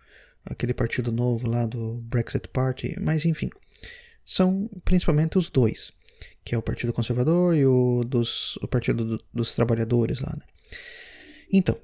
aquele 0.44 0.73
partido 0.73 1.11
novo 1.12 1.49
lá 1.49 1.66
do 1.66 1.94
Brexit 2.02 2.49
Party, 2.49 2.94
mas 3.00 3.25
enfim, 3.25 3.50
são 4.25 4.68
principalmente 4.85 5.38
os 5.38 5.50
dois, 5.50 5.92
que 6.45 6.54
é 6.54 6.59
o 6.59 6.62
Partido 6.62 6.92
Conservador 6.92 7.54
e 7.54 7.66
o, 7.66 8.04
dos, 8.04 8.57
o 8.57 8.68
Partido 8.68 9.04
do, 9.04 9.25
dos 9.33 9.54
Trabalhadores 9.54 10.21
lá. 10.21 10.33
Né? 10.35 10.42
Então, 11.52 11.78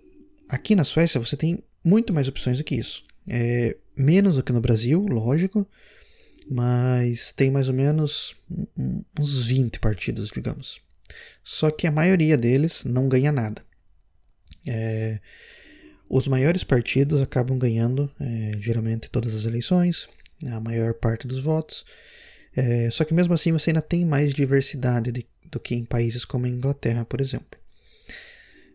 aqui 0.49 0.75
na 0.75 0.85
Suécia 0.85 1.21
você 1.21 1.37
tem 1.37 1.63
muito 1.85 2.13
mais 2.13 2.29
opções 2.29 2.59
do 2.59 2.65
que 2.65 2.75
isso. 2.75 3.05
É, 3.29 3.77
menos 3.97 4.37
do 4.37 4.43
que 4.43 4.53
no 4.53 4.61
Brasil, 4.61 5.01
lógico, 5.01 5.67
mas 6.51 7.33
tem 7.33 7.51
mais 7.51 7.69
ou 7.69 7.75
menos 7.75 8.35
uns 9.19 9.47
20 9.47 9.79
partidos, 9.81 10.31
digamos. 10.31 10.81
Só 11.43 11.71
que 11.71 11.87
a 11.87 11.93
maioria 11.93 12.37
deles 12.37 12.85
não 12.85 13.09
ganha 13.09 13.33
nada. 13.33 13.63
É, 14.67 15.21
os 16.09 16.29
maiores 16.29 16.65
partidos 16.65 17.21
acabam 17.21 17.59
ganhando, 17.59 18.11
é, 18.21 18.53
geralmente, 18.61 19.11
todas 19.11 19.35
as 19.35 19.45
eleições, 19.45 20.09
a 20.47 20.61
maior 20.61 20.95
parte 20.95 21.27
dos 21.27 21.43
votos. 21.43 21.85
É, 22.57 22.91
só 22.91 23.05
que 23.05 23.15
mesmo 23.15 23.35
assim 23.35 23.53
você 23.53 23.71
ainda 23.71 23.83
tem 23.83 24.05
mais 24.05 24.33
diversidade 24.33 25.11
de, 25.11 25.27
do 25.51 25.59
que 25.59 25.75
em 25.75 25.85
países 25.85 26.25
como 26.25 26.47
a 26.47 26.49
Inglaterra, 26.49 27.05
por 27.05 27.21
exemplo. 27.21 27.59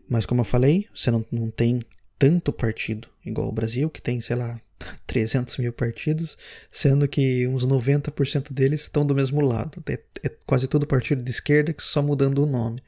Mas 0.08 0.26
como 0.26 0.40
eu 0.40 0.44
falei, 0.44 0.86
você 0.94 1.10
não, 1.10 1.24
não 1.30 1.50
tem 1.50 1.80
tanto 2.18 2.52
partido 2.52 3.08
igual 3.24 3.48
o 3.48 3.52
Brasil, 3.52 3.88
que 3.88 4.02
tem, 4.02 4.20
sei 4.20 4.36
lá, 4.36 4.60
300 5.06 5.56
mil 5.58 5.72
partidos, 5.72 6.36
sendo 6.70 7.08
que 7.08 7.46
uns 7.46 7.66
90% 7.66 8.52
deles 8.52 8.82
estão 8.82 9.06
do 9.06 9.14
mesmo 9.14 9.40
lado. 9.40 9.82
É, 9.88 9.98
é, 10.24 10.28
quase 10.46 10.66
todo 10.66 10.86
partido 10.86 11.22
de 11.22 11.30
esquerda, 11.30 11.72
que 11.72 11.82
só 11.82 12.02
mudando 12.02 12.42
o 12.42 12.46
nome. 12.46 12.80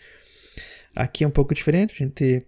Aqui 0.94 1.24
é 1.24 1.26
um 1.26 1.30
pouco 1.30 1.54
diferente, 1.54 1.94
a 1.94 2.04
gente 2.04 2.44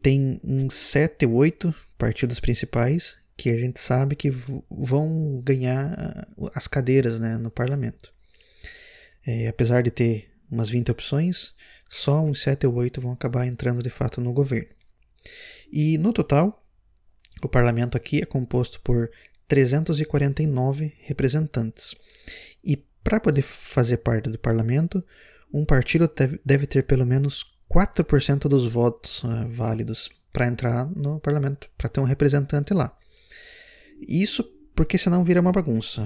tem 0.00 0.40
uns 0.42 0.74
7, 0.74 1.26
8 1.26 1.74
partidos 1.98 2.40
principais 2.40 3.16
que 3.36 3.50
a 3.50 3.58
gente 3.58 3.80
sabe 3.80 4.16
que 4.16 4.30
vão 4.70 5.40
ganhar 5.42 6.28
as 6.54 6.66
cadeiras 6.66 7.18
né, 7.18 7.36
no 7.38 7.50
parlamento. 7.50 8.12
É, 9.26 9.48
apesar 9.48 9.82
de 9.82 9.90
ter 9.90 10.30
umas 10.50 10.68
20 10.68 10.90
opções, 10.90 11.54
só 11.88 12.22
uns 12.22 12.42
7 12.42 12.66
ou 12.66 12.74
8 12.74 13.00
vão 13.00 13.12
acabar 13.12 13.46
entrando 13.46 13.82
de 13.82 13.90
fato 13.90 14.20
no 14.20 14.32
governo. 14.32 14.68
E 15.70 15.96
no 15.98 16.12
total, 16.12 16.64
o 17.42 17.48
parlamento 17.48 17.96
aqui 17.96 18.20
é 18.20 18.26
composto 18.26 18.80
por 18.80 19.10
349 19.48 20.94
representantes. 21.00 21.94
E 22.64 22.76
para 23.02 23.20
poder 23.20 23.42
fazer 23.42 23.98
parte 23.98 24.30
do 24.30 24.38
parlamento, 24.38 25.04
um 25.52 25.64
partido 25.64 26.10
deve 26.44 26.66
ter 26.66 26.84
pelo 26.84 27.04
menos 27.04 27.52
4% 27.70 28.48
dos 28.48 28.70
votos 28.70 29.22
uh, 29.24 29.48
válidos 29.48 30.08
para 30.32 30.46
entrar 30.46 30.86
no 30.86 31.20
parlamento, 31.20 31.68
para 31.76 31.88
ter 31.88 32.00
um 32.00 32.04
representante 32.04 32.72
lá. 32.72 32.96
Isso 34.08 34.44
porque 34.74 34.98
senão 34.98 35.24
vira 35.24 35.40
uma 35.40 35.52
bagunça. 35.52 36.02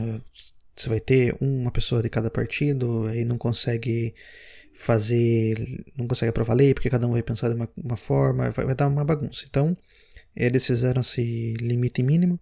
Você 0.77 0.89
vai 0.89 1.01
ter 1.01 1.35
uma 1.41 1.71
pessoa 1.71 2.03
de 2.03 2.11
cada 2.11 2.31
partido 2.31 3.13
e 3.15 3.25
não 3.25 3.39
consegue 3.39 4.15
fazer, 4.75 5.85
não 5.97 6.07
consegue 6.07 6.31
aprovar 6.31 6.55
lei, 6.55 6.75
porque 6.75 6.91
cada 6.91 7.07
um 7.07 7.13
vai 7.13 7.23
pensar 7.23 7.49
de 7.49 7.55
uma, 7.55 7.69
uma 7.77 7.97
forma, 7.97 8.51
vai, 8.51 8.67
vai, 8.67 8.75
dar 8.75 8.89
uma 8.89 9.05
bagunça. 9.05 9.45
Então, 9.49 9.77
eles 10.35 10.67
fizeram 10.67 11.01
esse 11.01 11.55
limite 11.55 12.03
mínimo 12.03 12.39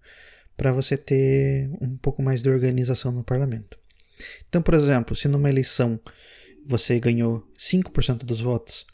para 0.56 0.72
você 0.72 0.96
ter 0.96 1.70
um 1.80 1.96
pouco 1.96 2.22
mais 2.22 2.42
de 2.42 2.50
organização 2.50 3.12
no 3.12 3.24
parlamento. 3.24 3.78
Então, 4.48 4.62
por 4.62 4.74
exemplo, 4.74 5.14
se 5.14 5.28
numa 5.28 5.50
eleição 5.50 6.00
você 6.66 6.98
ganhou 6.98 7.46
5% 7.58 8.24
dos 8.24 8.40
votos 8.40 8.86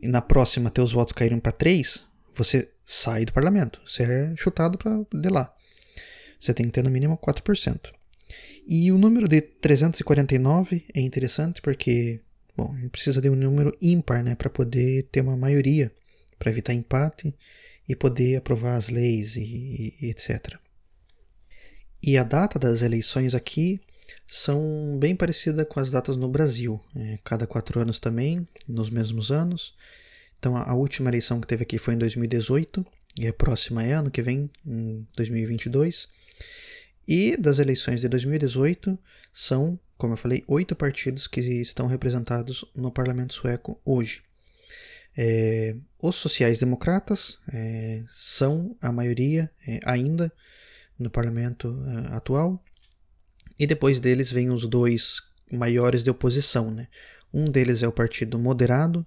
e 0.00 0.08
na 0.08 0.22
próxima 0.22 0.70
teus 0.70 0.92
votos 0.92 1.12
caíram 1.12 1.38
para 1.38 1.52
3, 1.52 2.04
você 2.34 2.70
sai 2.84 3.24
do 3.24 3.32
parlamento, 3.32 3.80
você 3.84 4.02
é 4.02 4.36
chutado 4.36 4.78
para 4.78 5.04
de 5.12 5.28
lá. 5.28 5.52
Você 6.38 6.54
tem 6.54 6.66
que 6.66 6.72
ter 6.72 6.82
no 6.82 6.90
mínimo 6.90 7.18
4%. 7.18 7.92
E 8.66 8.90
o 8.90 8.98
número 8.98 9.28
de 9.28 9.40
349 9.40 10.84
é 10.94 11.00
interessante 11.00 11.62
porque, 11.62 12.20
bom, 12.56 12.72
a 12.72 12.80
gente 12.80 12.90
precisa 12.90 13.20
de 13.20 13.30
um 13.30 13.36
número 13.36 13.76
ímpar, 13.80 14.22
né, 14.24 14.34
para 14.34 14.50
poder 14.50 15.04
ter 15.12 15.20
uma 15.20 15.36
maioria, 15.36 15.92
para 16.38 16.50
evitar 16.50 16.74
empate 16.74 17.34
e 17.88 17.94
poder 17.94 18.36
aprovar 18.36 18.76
as 18.76 18.88
leis 18.88 19.36
e, 19.36 19.94
e 20.00 20.10
etc. 20.10 20.58
E 22.02 22.18
a 22.18 22.24
data 22.24 22.58
das 22.58 22.82
eleições 22.82 23.34
aqui 23.34 23.80
são 24.26 24.96
bem 24.98 25.14
parecida 25.14 25.64
com 25.64 25.80
as 25.80 25.90
datas 25.90 26.16
no 26.16 26.28
Brasil, 26.28 26.80
é, 26.94 27.18
cada 27.24 27.46
quatro 27.46 27.80
anos 27.80 27.98
também, 27.98 28.46
nos 28.66 28.90
mesmos 28.90 29.30
anos. 29.30 29.74
Então 30.38 30.56
a 30.56 30.74
última 30.74 31.10
eleição 31.10 31.40
que 31.40 31.46
teve 31.46 31.62
aqui 31.62 31.78
foi 31.78 31.94
em 31.94 31.98
2018 31.98 32.84
e 33.18 33.26
a 33.26 33.32
próxima 33.32 33.82
é 33.82 33.92
ano 33.92 34.10
que 34.10 34.22
vem, 34.22 34.50
em 34.64 35.06
2022. 35.16 36.08
E 37.06 37.36
das 37.36 37.58
eleições 37.58 38.00
de 38.00 38.08
2018 38.08 38.98
são, 39.32 39.78
como 39.96 40.14
eu 40.14 40.16
falei, 40.16 40.42
oito 40.48 40.74
partidos 40.74 41.26
que 41.26 41.40
estão 41.40 41.86
representados 41.86 42.64
no 42.74 42.90
parlamento 42.90 43.34
sueco 43.34 43.80
hoje. 43.84 44.22
É, 45.16 45.74
os 46.00 46.16
sociais-democratas 46.16 47.38
é, 47.52 48.04
são 48.08 48.76
a 48.82 48.92
maioria 48.92 49.50
é, 49.66 49.80
ainda 49.84 50.30
no 50.98 51.08
parlamento 51.08 51.82
é, 51.86 52.16
atual, 52.16 52.62
e 53.58 53.66
depois 53.66 54.00
deles 54.00 54.30
vêm 54.30 54.50
os 54.50 54.66
dois 54.66 55.22
maiores 55.50 56.02
de 56.02 56.10
oposição. 56.10 56.70
Né? 56.70 56.88
Um 57.32 57.50
deles 57.50 57.82
é 57.82 57.88
o 57.88 57.92
Partido 57.92 58.38
Moderado 58.38 59.06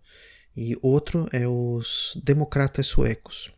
e 0.55 0.75
outro 0.81 1.27
é 1.31 1.47
os 1.47 2.19
Democratas 2.23 2.87
Suecos. 2.87 3.51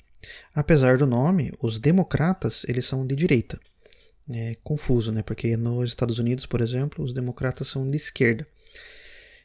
Apesar 0.54 0.98
do 0.98 1.08
nome, 1.08 1.52
os 1.62 1.80
democratas 1.80 2.64
eles 2.68 2.86
são 2.86 3.06
de 3.06 3.16
direita. 3.16 3.60
É 4.30 4.56
confuso, 4.64 5.12
né? 5.12 5.22
Porque 5.22 5.58
nos 5.58 5.90
Estados 5.90 6.20
Unidos, 6.20 6.46
por 6.46 6.62
exemplo, 6.62 7.04
os 7.04 7.14
democratas 7.14 7.68
são 7.68 7.90
de 7.90 7.98
esquerda 7.98 8.48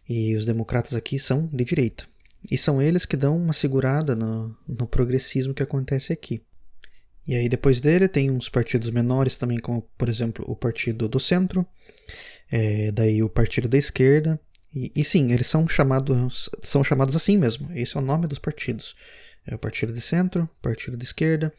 e 0.09 0.35
os 0.37 0.45
democratas 0.45 0.95
aqui 0.95 1.19
são 1.19 1.47
de 1.47 1.65
direita. 1.65 2.07
E 2.51 2.57
são 2.57 2.81
eles 2.81 3.05
que 3.05 3.17
dão 3.17 3.37
uma 3.37 3.53
segurada 3.53 4.15
no, 4.15 4.57
no 4.69 4.87
progressismo 4.87 5.55
que 5.55 5.63
acontece 5.63 6.13
aqui. 6.13 6.43
E 7.27 7.35
aí 7.35 7.49
depois 7.49 7.81
dele 7.81 8.07
tem 8.07 8.31
uns 8.31 8.49
partidos 8.49 8.91
menores 8.91 9.37
também, 9.37 9.59
como 9.59 9.83
por 9.99 10.09
exemplo 10.09 10.45
o 10.49 10.55
Partido 10.55 11.09
do 11.09 11.19
Centro, 11.19 11.67
é, 12.53 12.93
daí 12.93 13.23
o 13.23 13.29
Partido 13.29 13.69
da 13.69 13.77
Esquerda. 13.77 14.41
E, 14.73 14.93
e, 14.95 15.05
sim, 15.05 15.33
eles 15.33 15.47
são 15.47 15.67
chamados, 15.67 16.51
são 16.63 16.85
chamados 16.85 17.17
assim 17.17 17.39
mesmo. 17.39 17.73
Esse 17.73 17.97
é 17.97 18.01
o 18.01 18.05
nome 18.05 18.27
dos 18.27 18.39
partidos. 18.39 18.95
É 19.47 19.55
o 19.55 19.59
Partido 19.59 19.93
de 19.93 20.01
Centro, 20.01 20.49
Partido 20.61 20.97
de 20.97 21.05
Esquerda. 21.05 21.53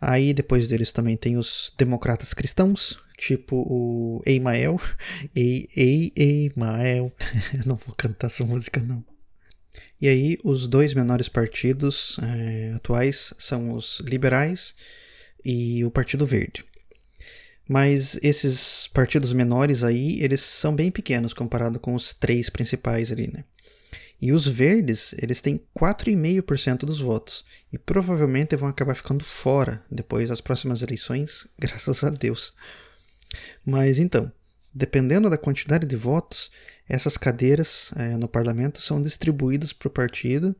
Aí 0.00 0.34
depois 0.34 0.66
deles 0.66 0.90
também 0.90 1.16
tem 1.16 1.36
os 1.36 1.72
Democratas 1.78 2.34
Cristãos, 2.34 2.98
tipo 3.16 3.56
o 3.56 4.22
Eimael. 4.26 4.80
Ei, 5.34 5.68
ei, 5.76 6.12
Eimael. 6.16 7.12
não 7.64 7.76
vou 7.76 7.94
cantar 7.94 8.26
essa 8.26 8.44
música 8.44 8.80
não. 8.80 9.04
E 10.00 10.08
aí, 10.08 10.36
os 10.42 10.66
dois 10.66 10.94
menores 10.94 11.28
partidos 11.28 12.18
é, 12.20 12.72
atuais 12.74 13.32
são 13.38 13.72
os 13.72 14.00
liberais 14.00 14.74
e 15.44 15.84
o 15.84 15.92
Partido 15.92 16.26
Verde. 16.26 16.64
Mas 17.68 18.18
esses 18.20 18.88
partidos 18.88 19.32
menores 19.32 19.84
aí, 19.84 20.20
eles 20.20 20.40
são 20.40 20.74
bem 20.74 20.90
pequenos 20.90 21.32
comparado 21.32 21.78
com 21.78 21.94
os 21.94 22.12
três 22.12 22.50
principais 22.50 23.12
ali, 23.12 23.30
né? 23.32 23.44
E 24.22 24.30
os 24.30 24.46
verdes, 24.46 25.12
eles 25.20 25.40
têm 25.40 25.60
4,5% 25.76 26.84
dos 26.84 27.00
votos 27.00 27.44
e 27.72 27.76
provavelmente 27.76 28.54
vão 28.54 28.68
acabar 28.68 28.94
ficando 28.94 29.24
fora 29.24 29.84
depois 29.90 30.28
das 30.28 30.40
próximas 30.40 30.80
eleições, 30.80 31.48
graças 31.58 32.04
a 32.04 32.08
Deus. 32.08 32.54
Mas 33.66 33.98
então, 33.98 34.30
dependendo 34.72 35.28
da 35.28 35.36
quantidade 35.36 35.84
de 35.84 35.96
votos, 35.96 36.52
essas 36.88 37.16
cadeiras 37.16 37.92
é, 37.96 38.16
no 38.16 38.28
parlamento 38.28 38.80
são 38.80 39.02
distribuídas 39.02 39.72
para 39.72 39.88
o 39.88 39.90
partido 39.90 40.54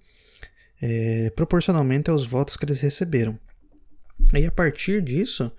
é, 0.80 1.30
proporcionalmente 1.30 2.10
aos 2.10 2.26
votos 2.26 2.56
que 2.56 2.64
eles 2.64 2.80
receberam. 2.80 3.38
E 4.34 4.44
a 4.44 4.50
partir 4.50 5.00
disso, 5.00 5.52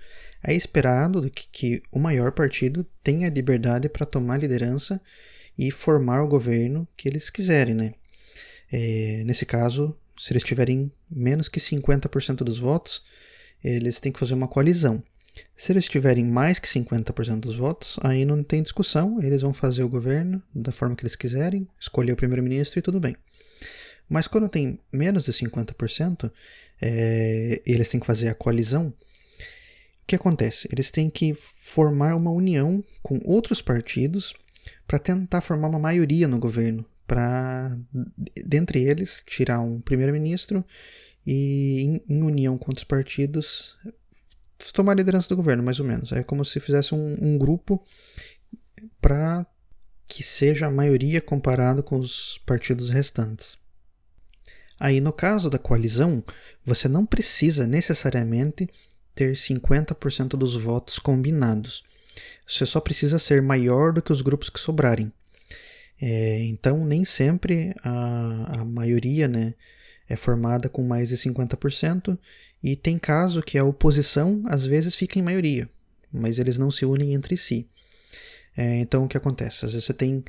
é 0.44 0.54
esperado 0.54 1.30
que, 1.30 1.48
que 1.50 1.84
o 1.90 2.00
maior 2.00 2.34
partido 2.34 2.86
tenha 3.02 3.30
liberdade 3.30 3.88
para 3.88 4.06
tomar 4.06 4.38
liderança 4.38 5.02
e 5.58 5.72
formar 5.72 6.24
o 6.24 6.28
governo 6.28 6.88
que 6.98 7.08
eles 7.08 7.30
quiserem, 7.30 7.74
né? 7.74 7.94
É, 8.72 9.24
nesse 9.26 9.46
caso, 9.46 9.96
se 10.18 10.34
eles 10.34 10.44
tiverem 10.44 10.92
menos 11.10 11.48
que 11.48 11.60
50% 11.60 12.38
dos 12.38 12.58
votos, 12.58 13.04
eles 13.64 14.00
têm 14.00 14.12
que 14.12 14.20
fazer 14.20 14.34
uma 14.34 14.48
coalizão. 14.48 15.04
Se 15.56 15.72
eles 15.72 15.88
tiverem 15.88 16.26
mais 16.26 16.60
que 16.60 16.68
50% 16.68 17.40
dos 17.40 17.58
votos, 17.58 17.98
aí 18.04 18.26
não 18.26 18.44
tem 18.44 18.62
discussão, 18.62 19.22
eles 19.22 19.42
vão 19.42 19.54
fazer 19.54 19.84
o 19.84 19.90
governo 19.90 20.42
da 20.54 20.72
forma 20.72 20.96
que 20.96 21.04
eles 21.04 21.16
quiserem, 21.16 21.68
escolher 21.80 22.14
o 22.14 22.16
primeiro-ministro 22.16 22.80
e 22.80 22.82
tudo 22.82 23.00
bem. 23.00 23.16
Mas 24.10 24.28
quando 24.28 24.50
tem 24.50 24.80
menos 24.92 25.26
de 25.26 25.32
50%, 25.32 26.32
é, 26.82 27.62
eles 27.66 27.90
têm 27.90 28.00
que 28.00 28.06
fazer 28.06 28.28
a 28.28 28.36
coalizão. 28.36 28.88
O 28.90 30.06
que 30.06 30.16
acontece? 30.16 30.68
Eles 30.72 30.92
têm 30.92 31.10
que 31.10 31.34
formar 31.34 32.16
uma 32.16 32.30
união 32.30 32.84
com 33.02 33.20
outros 33.24 33.62
partidos 33.62 34.34
para 34.88 35.00
tentar 35.00 35.42
formar 35.42 35.68
uma 35.68 35.80
maioria 35.80 36.28
no 36.28 36.40
governo, 36.40 36.86
para, 37.08 37.78
dentre 38.46 38.82
eles, 38.84 39.24
tirar 39.26 39.60
um 39.60 39.82
primeiro-ministro 39.82 40.64
e, 41.26 41.82
em, 41.82 42.16
em, 42.16 42.24
união 42.24 42.58
com 42.58 42.72
outros 42.72 42.84
partidos, 42.84 43.78
tomar 44.74 44.94
a 44.94 44.96
liderança 44.96 45.30
do 45.30 45.36
governo, 45.36 45.64
mais 45.64 45.80
ou 45.80 45.86
menos. 45.86 46.12
É 46.12 46.24
como 46.24 46.44
se 46.46 46.60
fizesse 46.60 46.94
um, 46.94 47.18
um 47.22 47.38
grupo 47.38 47.84
para 49.02 49.46
que 50.08 50.24
seja 50.24 50.68
a 50.68 50.72
maioria 50.72 51.22
comparado 51.22 51.82
com 51.82 51.98
os 51.98 52.40
partidos 52.46 52.90
restantes. 52.90 53.58
Aí, 54.80 55.00
no 55.00 55.14
caso 55.14 55.50
da 55.50 55.58
coalizão, 55.58 56.24
você 56.66 56.88
não 56.88 57.06
precisa 57.06 57.66
necessariamente 57.66 58.70
ter 59.16 59.34
50% 59.34 60.30
dos 60.30 60.56
votos 60.56 61.00
combinados. 61.00 61.84
Você 62.48 62.66
só 62.66 62.80
precisa 62.80 63.20
ser 63.20 63.42
maior 63.42 63.94
do 63.94 64.02
que 64.02 64.12
os 64.12 64.22
grupos 64.22 64.50
que 64.50 64.60
sobrarem. 64.60 65.12
É, 66.02 66.44
então, 66.46 66.86
nem 66.86 67.06
sempre 67.06 67.74
a, 67.84 68.60
a 68.62 68.66
maioria 68.66 69.28
né, 69.28 69.54
é 70.10 70.16
formada 70.16 70.68
com 70.68 70.84
mais 70.84 71.10
de 71.10 71.16
50%, 71.16 72.18
e 72.62 72.76
tem 72.76 72.98
caso 72.98 73.42
que 73.42 73.58
a 73.58 73.64
oposição 73.64 74.44
às 74.48 74.66
vezes 74.66 74.96
fica 74.96 75.20
em 75.20 75.22
maioria, 75.22 75.70
mas 76.12 76.40
eles 76.40 76.58
não 76.58 76.72
se 76.72 76.86
unem 76.86 77.14
entre 77.14 77.38
si. 77.38 77.68
É, 78.56 78.80
então, 78.80 79.06
o 79.06 79.08
que 79.08 79.18
acontece? 79.18 79.66
Às 79.66 79.74
vezes 79.74 79.86
você 79.86 79.94
tem 79.94 80.24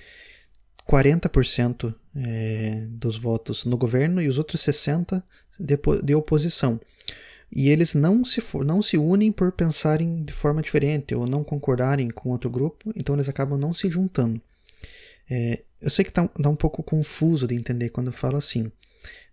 40% 0.89 1.95
é, 2.17 2.87
dos 2.91 3.19
votos 3.19 3.65
no 3.65 3.77
governo 3.77 4.21
e 4.21 4.29
os 4.29 4.39
outros 4.39 4.61
60% 4.63 5.23
de, 5.59 5.79
de 6.03 6.15
oposição. 6.15 6.81
E 7.51 7.69
eles 7.69 7.95
não 7.95 8.25
se, 8.25 8.43
não 8.65 8.83
se 8.83 8.97
unem 8.97 9.31
por 9.31 9.53
pensarem 9.53 10.25
de 10.25 10.33
forma 10.33 10.63
diferente 10.63 11.15
ou 11.15 11.27
não 11.27 11.45
concordarem 11.45 12.11
com 12.11 12.31
outro 12.31 12.51
grupo, 12.51 12.93
então 12.97 13.15
eles 13.15 13.29
acabam 13.29 13.59
não 13.59 13.73
se 13.73 13.89
juntando. 13.91 14.41
É, 15.31 15.63
eu 15.81 15.91
sei 15.91 16.05
que 16.05 16.13
tá, 16.13 16.27
tá 16.27 16.49
um 16.49 16.57
pouco 16.57 16.83
confuso 16.83 17.47
de 17.47 17.55
entender 17.55 17.91
quando 17.91 18.09
eu 18.09 18.13
falo 18.13 18.37
assim, 18.37 18.71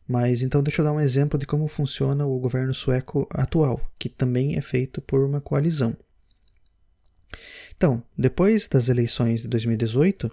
mas 0.07 0.41
então 0.41 0.61
deixa 0.61 0.81
eu 0.81 0.85
dar 0.85 0.93
um 0.93 0.99
exemplo 0.99 1.39
de 1.39 1.45
como 1.45 1.67
funciona 1.67 2.25
o 2.25 2.39
governo 2.39 2.73
sueco 2.73 3.27
atual, 3.31 3.81
que 3.97 4.09
também 4.09 4.57
é 4.57 4.61
feito 4.61 5.01
por 5.01 5.21
uma 5.21 5.41
coalizão. 5.41 5.95
Então, 7.75 8.03
depois 8.17 8.67
das 8.67 8.89
eleições 8.89 9.41
de 9.41 9.47
2018, 9.47 10.31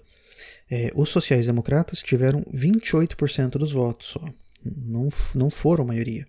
é, 0.71 0.93
os 0.95 1.09
sociais-democratas 1.09 2.03
tiveram 2.03 2.43
28% 2.53 3.53
dos 3.53 3.73
votos 3.73 4.09
só. 4.09 4.25
Não, 4.65 5.09
não 5.35 5.49
foram 5.49 5.85
maioria. 5.85 6.27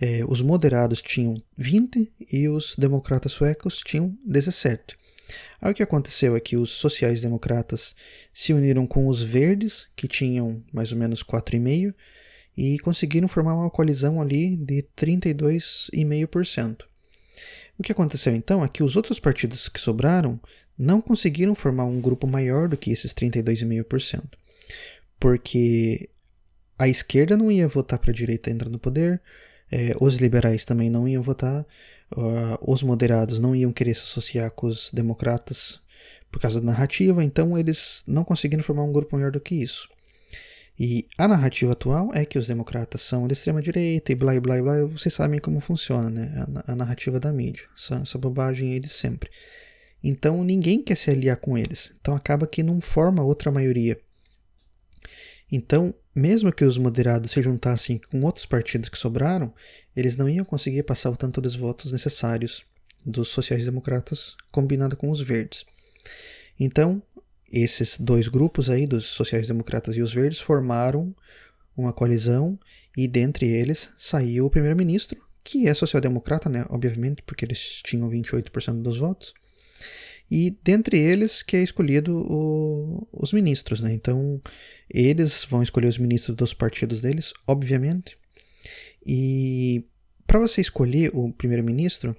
É, 0.00 0.24
os 0.26 0.40
moderados 0.40 1.00
tinham 1.00 1.34
20 1.56 2.12
e 2.32 2.48
os 2.48 2.74
democratas 2.76 3.32
suecos 3.32 3.80
tinham 3.84 4.16
17. 4.24 4.96
Aí 5.60 5.72
o 5.72 5.74
que 5.74 5.82
aconteceu 5.82 6.36
é 6.36 6.40
que 6.40 6.56
os 6.56 6.70
sociais-democratas 6.70 7.94
se 8.32 8.52
uniram 8.52 8.86
com 8.86 9.06
os 9.06 9.22
verdes, 9.22 9.88
que 9.96 10.06
tinham 10.06 10.62
mais 10.72 10.92
ou 10.92 10.98
menos 10.98 11.22
4,5%, 11.22 11.94
e 12.56 12.78
conseguiram 12.78 13.26
formar 13.26 13.54
uma 13.54 13.70
coalizão 13.70 14.20
ali 14.20 14.56
de 14.56 14.86
32,5%. 14.96 16.84
O 17.76 17.82
que 17.82 17.90
aconteceu 17.90 18.34
então 18.34 18.64
é 18.64 18.68
que 18.68 18.82
os 18.82 18.94
outros 18.94 19.18
partidos 19.18 19.68
que 19.68 19.80
sobraram 19.80 20.40
não 20.78 21.00
conseguiram 21.00 21.54
formar 21.54 21.84
um 21.84 22.00
grupo 22.00 22.26
maior 22.26 22.68
do 22.68 22.76
que 22.76 22.92
esses 22.92 23.12
32,5%, 23.12 24.24
porque 25.18 26.08
a 26.78 26.88
esquerda 26.88 27.36
não 27.36 27.50
ia 27.50 27.66
votar 27.66 27.98
para 27.98 28.10
a 28.10 28.14
direita 28.14 28.50
entrar 28.50 28.68
no 28.68 28.78
poder, 28.78 29.20
é, 29.74 29.96
os 30.00 30.18
liberais 30.18 30.64
também 30.64 30.88
não 30.88 31.08
iam 31.08 31.20
votar, 31.20 31.66
uh, 32.16 32.56
os 32.60 32.80
moderados 32.84 33.40
não 33.40 33.56
iam 33.56 33.72
querer 33.72 33.94
se 33.94 34.02
associar 34.02 34.48
com 34.52 34.68
os 34.68 34.92
democratas 34.92 35.80
por 36.30 36.40
causa 36.40 36.60
da 36.60 36.66
narrativa, 36.66 37.24
então 37.24 37.58
eles 37.58 38.04
não 38.06 38.22
conseguiram 38.22 38.62
formar 38.62 38.84
um 38.84 38.92
grupo 38.92 39.16
maior 39.16 39.32
do 39.32 39.40
que 39.40 39.56
isso. 39.56 39.88
E 40.78 41.08
a 41.18 41.26
narrativa 41.26 41.72
atual 41.72 42.10
é 42.14 42.24
que 42.24 42.38
os 42.38 42.46
democratas 42.46 43.02
são 43.02 43.26
de 43.26 43.32
extrema 43.32 43.60
direita 43.60 44.12
e 44.12 44.14
blá 44.14 44.40
blá 44.40 44.62
blá, 44.62 44.84
vocês 44.86 45.12
sabem 45.12 45.40
como 45.40 45.58
funciona, 45.58 46.08
né? 46.08 46.46
A, 46.66 46.72
a 46.72 46.76
narrativa 46.76 47.18
da 47.18 47.32
mídia, 47.32 47.64
essa, 47.76 47.96
essa 47.96 48.18
bobagem 48.18 48.72
aí 48.72 48.80
de 48.80 48.88
sempre. 48.88 49.28
Então 50.02 50.44
ninguém 50.44 50.82
quer 50.82 50.96
se 50.96 51.10
aliar 51.10 51.36
com 51.36 51.58
eles. 51.58 51.92
Então 52.00 52.14
acaba 52.14 52.46
que 52.46 52.62
não 52.62 52.80
forma 52.80 53.24
outra 53.24 53.50
maioria. 53.50 53.98
Então, 55.50 55.94
mesmo 56.14 56.52
que 56.52 56.64
os 56.64 56.78
moderados 56.78 57.32
se 57.32 57.42
juntassem 57.42 57.98
com 58.10 58.22
outros 58.22 58.46
partidos 58.46 58.88
que 58.88 58.98
sobraram, 58.98 59.52
eles 59.96 60.16
não 60.16 60.28
iam 60.28 60.44
conseguir 60.44 60.82
passar 60.82 61.10
o 61.10 61.16
tanto 61.16 61.40
dos 61.40 61.56
votos 61.56 61.92
necessários 61.92 62.64
dos 63.04 63.28
sociais-democratas 63.28 64.36
combinado 64.50 64.96
com 64.96 65.10
os 65.10 65.20
verdes. 65.20 65.64
Então, 66.58 67.02
esses 67.52 67.98
dois 67.98 68.28
grupos 68.28 68.70
aí, 68.70 68.86
dos 68.86 69.06
sociais-democratas 69.06 69.96
e 69.96 70.02
os 70.02 70.12
verdes, 70.12 70.40
formaram 70.40 71.14
uma 71.76 71.92
coalizão 71.92 72.58
e 72.96 73.06
dentre 73.06 73.46
eles 73.46 73.90
saiu 73.98 74.46
o 74.46 74.50
primeiro-ministro, 74.50 75.20
que 75.42 75.68
é 75.68 75.74
social-democrata, 75.74 76.48
né? 76.48 76.64
Obviamente, 76.70 77.22
porque 77.22 77.44
eles 77.44 77.82
tinham 77.84 78.08
28% 78.08 78.80
dos 78.80 78.98
votos 78.98 79.34
e 80.30 80.56
dentre 80.62 80.98
eles 80.98 81.42
que 81.42 81.56
é 81.56 81.62
escolhido 81.62 82.16
o, 82.16 83.06
os 83.12 83.32
ministros, 83.32 83.80
né? 83.80 83.92
Então 83.92 84.40
eles 84.88 85.44
vão 85.48 85.62
escolher 85.62 85.88
os 85.88 85.98
ministros 85.98 86.36
dos 86.36 86.54
partidos 86.54 87.00
deles, 87.00 87.32
obviamente. 87.46 88.16
E 89.06 89.84
para 90.26 90.38
você 90.38 90.60
escolher 90.60 91.10
o 91.14 91.32
primeiro-ministro, 91.32 92.16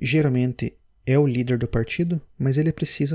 geralmente 0.00 0.76
é 1.06 1.18
o 1.18 1.26
líder 1.26 1.58
do 1.58 1.68
partido, 1.68 2.20
mas 2.38 2.56
ele 2.56 2.72
precisa 2.72 3.14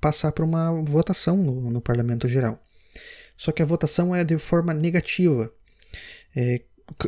passar 0.00 0.32
por 0.32 0.44
uma 0.44 0.72
votação 0.82 1.36
no, 1.36 1.70
no 1.70 1.80
parlamento 1.80 2.28
geral. 2.28 2.64
Só 3.36 3.52
que 3.52 3.62
a 3.62 3.66
votação 3.66 4.14
é 4.14 4.24
de 4.24 4.38
forma 4.38 4.72
negativa. 4.72 5.52
É, 6.34 6.62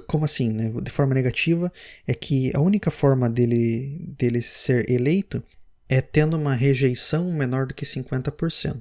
como 0.06 0.24
assim, 0.24 0.52
né? 0.52 0.72
De 0.82 0.90
forma 0.90 1.14
negativa 1.14 1.72
é 2.06 2.14
que 2.14 2.50
a 2.54 2.60
única 2.60 2.90
forma 2.90 3.28
dele, 3.30 4.14
dele 4.16 4.42
ser 4.42 4.88
eleito 4.90 5.42
é 5.90 6.00
tendo 6.00 6.36
uma 6.36 6.54
rejeição 6.54 7.32
menor 7.32 7.66
do 7.66 7.74
que 7.74 7.84
50%. 7.84 8.80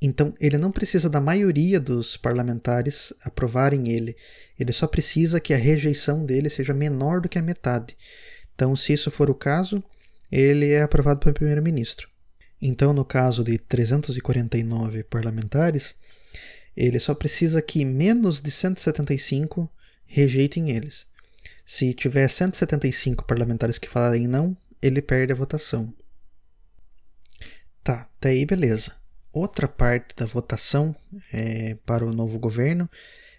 Então, 0.00 0.34
ele 0.38 0.58
não 0.58 0.70
precisa 0.70 1.08
da 1.08 1.18
maioria 1.18 1.80
dos 1.80 2.18
parlamentares 2.18 3.14
aprovarem 3.22 3.90
ele. 3.90 4.14
Ele 4.60 4.70
só 4.70 4.86
precisa 4.86 5.40
que 5.40 5.54
a 5.54 5.56
rejeição 5.56 6.26
dele 6.26 6.50
seja 6.50 6.74
menor 6.74 7.22
do 7.22 7.30
que 7.30 7.38
a 7.38 7.42
metade. 7.42 7.96
Então, 8.54 8.76
se 8.76 8.92
isso 8.92 9.10
for 9.10 9.30
o 9.30 9.34
caso, 9.34 9.82
ele 10.30 10.68
é 10.68 10.82
aprovado 10.82 11.18
pelo 11.18 11.32
primeiro-ministro. 11.32 12.10
Então, 12.60 12.92
no 12.92 13.06
caso 13.06 13.42
de 13.42 13.56
349 13.56 15.02
parlamentares, 15.04 15.94
ele 16.76 17.00
só 17.00 17.14
precisa 17.14 17.62
que 17.62 17.86
menos 17.86 18.42
de 18.42 18.50
175 18.50 19.72
rejeitem 20.04 20.72
eles. 20.72 21.06
Se 21.64 21.94
tiver 21.94 22.28
175 22.28 23.24
parlamentares 23.24 23.78
que 23.78 23.88
falarem 23.88 24.28
não, 24.28 24.54
ele 24.82 25.00
perde 25.00 25.32
a 25.32 25.36
votação. 25.36 25.94
Tá, 27.84 28.08
daí 28.18 28.46
beleza. 28.46 28.92
Outra 29.30 29.68
parte 29.68 30.16
da 30.16 30.24
votação 30.24 30.96
é, 31.30 31.76
para 31.84 32.02
o 32.02 32.14
novo 32.14 32.38
governo 32.38 32.88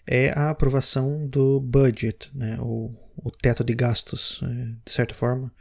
é 0.06 0.30
a 0.38 0.52
aprovação 0.52 1.28
do 1.28 1.60
budget, 1.60 2.30
né, 2.32 2.58
o, 2.60 2.94
o 3.18 3.32
teto 3.32 3.64
de 3.64 3.74
gastos, 3.74 4.40
é, 4.44 4.48
de 4.86 4.92
certa 4.92 5.16
forma, 5.16 5.52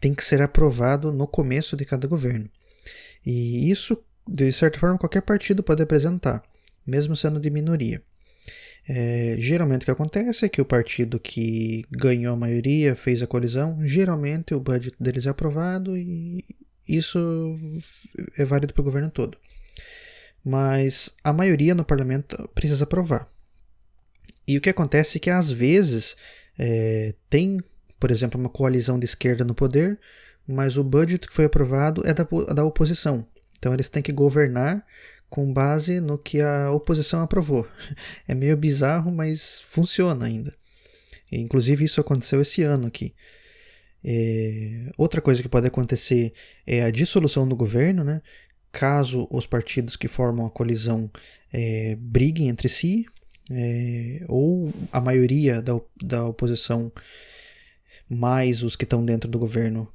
tem 0.00 0.12
que 0.12 0.24
ser 0.24 0.42
aprovado 0.42 1.12
no 1.12 1.28
começo 1.28 1.76
de 1.76 1.84
cada 1.84 2.08
governo. 2.08 2.50
E 3.24 3.70
isso, 3.70 4.02
de 4.26 4.52
certa 4.52 4.80
forma, 4.80 4.98
qualquer 4.98 5.22
partido 5.22 5.62
pode 5.62 5.82
apresentar, 5.82 6.42
mesmo 6.84 7.14
sendo 7.14 7.38
de 7.38 7.48
minoria. 7.48 8.02
É, 8.88 9.36
geralmente 9.38 9.82
o 9.82 9.84
que 9.84 9.90
acontece 9.92 10.44
é 10.44 10.48
que 10.48 10.60
o 10.60 10.64
partido 10.64 11.20
que 11.20 11.84
ganhou 11.92 12.34
a 12.34 12.36
maioria, 12.36 12.96
fez 12.96 13.22
a 13.22 13.26
colisão, 13.26 13.78
geralmente 13.86 14.52
o 14.52 14.60
budget 14.60 14.96
deles 14.98 15.26
é 15.26 15.28
aprovado 15.28 15.96
e 15.96 16.44
isso 16.88 17.56
é 18.36 18.44
válido 18.44 18.72
para 18.72 18.80
o 18.80 18.84
governo 18.84 19.10
todo. 19.10 19.38
Mas 20.44 21.14
a 21.24 21.32
maioria 21.32 21.74
no 21.74 21.84
parlamento 21.84 22.48
precisa 22.54 22.84
aprovar. 22.84 23.28
E 24.46 24.56
o 24.56 24.60
que 24.60 24.70
acontece 24.70 25.18
é 25.18 25.20
que 25.20 25.30
às 25.30 25.50
vezes 25.50 26.16
é, 26.58 27.14
tem, 27.28 27.60
por 27.98 28.10
exemplo, 28.10 28.38
uma 28.38 28.48
coalizão 28.48 28.98
de 28.98 29.04
esquerda 29.04 29.44
no 29.44 29.54
poder, 29.54 29.98
mas 30.46 30.76
o 30.76 30.84
budget 30.84 31.26
que 31.26 31.34
foi 31.34 31.46
aprovado 31.46 32.06
é 32.06 32.14
da, 32.14 32.24
da 32.54 32.64
oposição. 32.64 33.26
Então 33.58 33.74
eles 33.74 33.88
têm 33.88 34.02
que 34.02 34.12
governar 34.12 34.86
com 35.28 35.52
base 35.52 36.00
no 36.00 36.16
que 36.16 36.40
a 36.40 36.70
oposição 36.70 37.20
aprovou. 37.20 37.66
É 38.28 38.34
meio 38.34 38.56
bizarro, 38.56 39.10
mas 39.10 39.60
funciona 39.60 40.26
ainda. 40.26 40.54
E, 41.30 41.38
inclusive 41.38 41.84
isso 41.84 42.00
aconteceu 42.00 42.40
esse 42.40 42.62
ano 42.62 42.86
aqui. 42.86 43.14
É, 44.08 44.92
outra 44.96 45.20
coisa 45.20 45.42
que 45.42 45.48
pode 45.48 45.66
acontecer 45.66 46.32
é 46.64 46.82
a 46.82 46.90
dissolução 46.90 47.48
do 47.48 47.56
governo, 47.56 48.04
né? 48.04 48.22
caso 48.76 49.26
os 49.30 49.46
partidos 49.46 49.96
que 49.96 50.06
formam 50.06 50.46
a 50.46 50.50
colisão 50.50 51.10
é, 51.50 51.96
briguem 51.98 52.48
entre 52.48 52.68
si, 52.68 53.06
é, 53.50 54.22
ou 54.28 54.70
a 54.92 55.00
maioria 55.00 55.62
da, 55.62 55.80
da 56.02 56.26
oposição, 56.26 56.92
mais 58.06 58.62
os 58.62 58.76
que 58.76 58.84
estão 58.84 59.04
dentro 59.04 59.30
do 59.30 59.38
governo, 59.38 59.90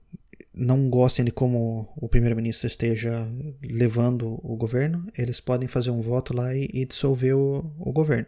não 0.53 0.89
gostem 0.89 1.23
de 1.23 1.31
como 1.31 1.87
o 1.95 2.09
primeiro-ministro 2.09 2.67
esteja 2.67 3.29
levando 3.61 4.39
o 4.43 4.55
governo, 4.57 5.07
eles 5.15 5.39
podem 5.39 5.67
fazer 5.67 5.91
um 5.91 6.01
voto 6.01 6.35
lá 6.35 6.55
e, 6.55 6.67
e 6.73 6.83
dissolver 6.83 7.35
o, 7.35 7.71
o, 7.79 7.93
governo. 7.93 8.25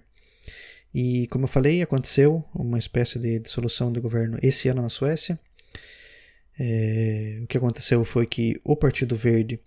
E, 0.94 1.26
como 1.28 1.46
eu 1.46 1.50
falei, 1.50 1.82
aconteceu 1.82 2.46
uma 2.54 2.78
espécie 2.78 3.18
de 3.18 3.40
dissolução 3.40 3.92
do 3.92 4.00
governo 4.02 4.38
esse 4.42 4.70
ano 4.70 4.84
na 4.84 4.90
Suécia. 4.90 5.40
É, 6.60 7.40
o 7.44 7.48
que 7.48 7.58
aconteceu 7.58 8.04
foi 8.04 8.26
que 8.26 8.60
o 8.64 8.76
Partido 8.76 9.16
Verde 9.16 9.60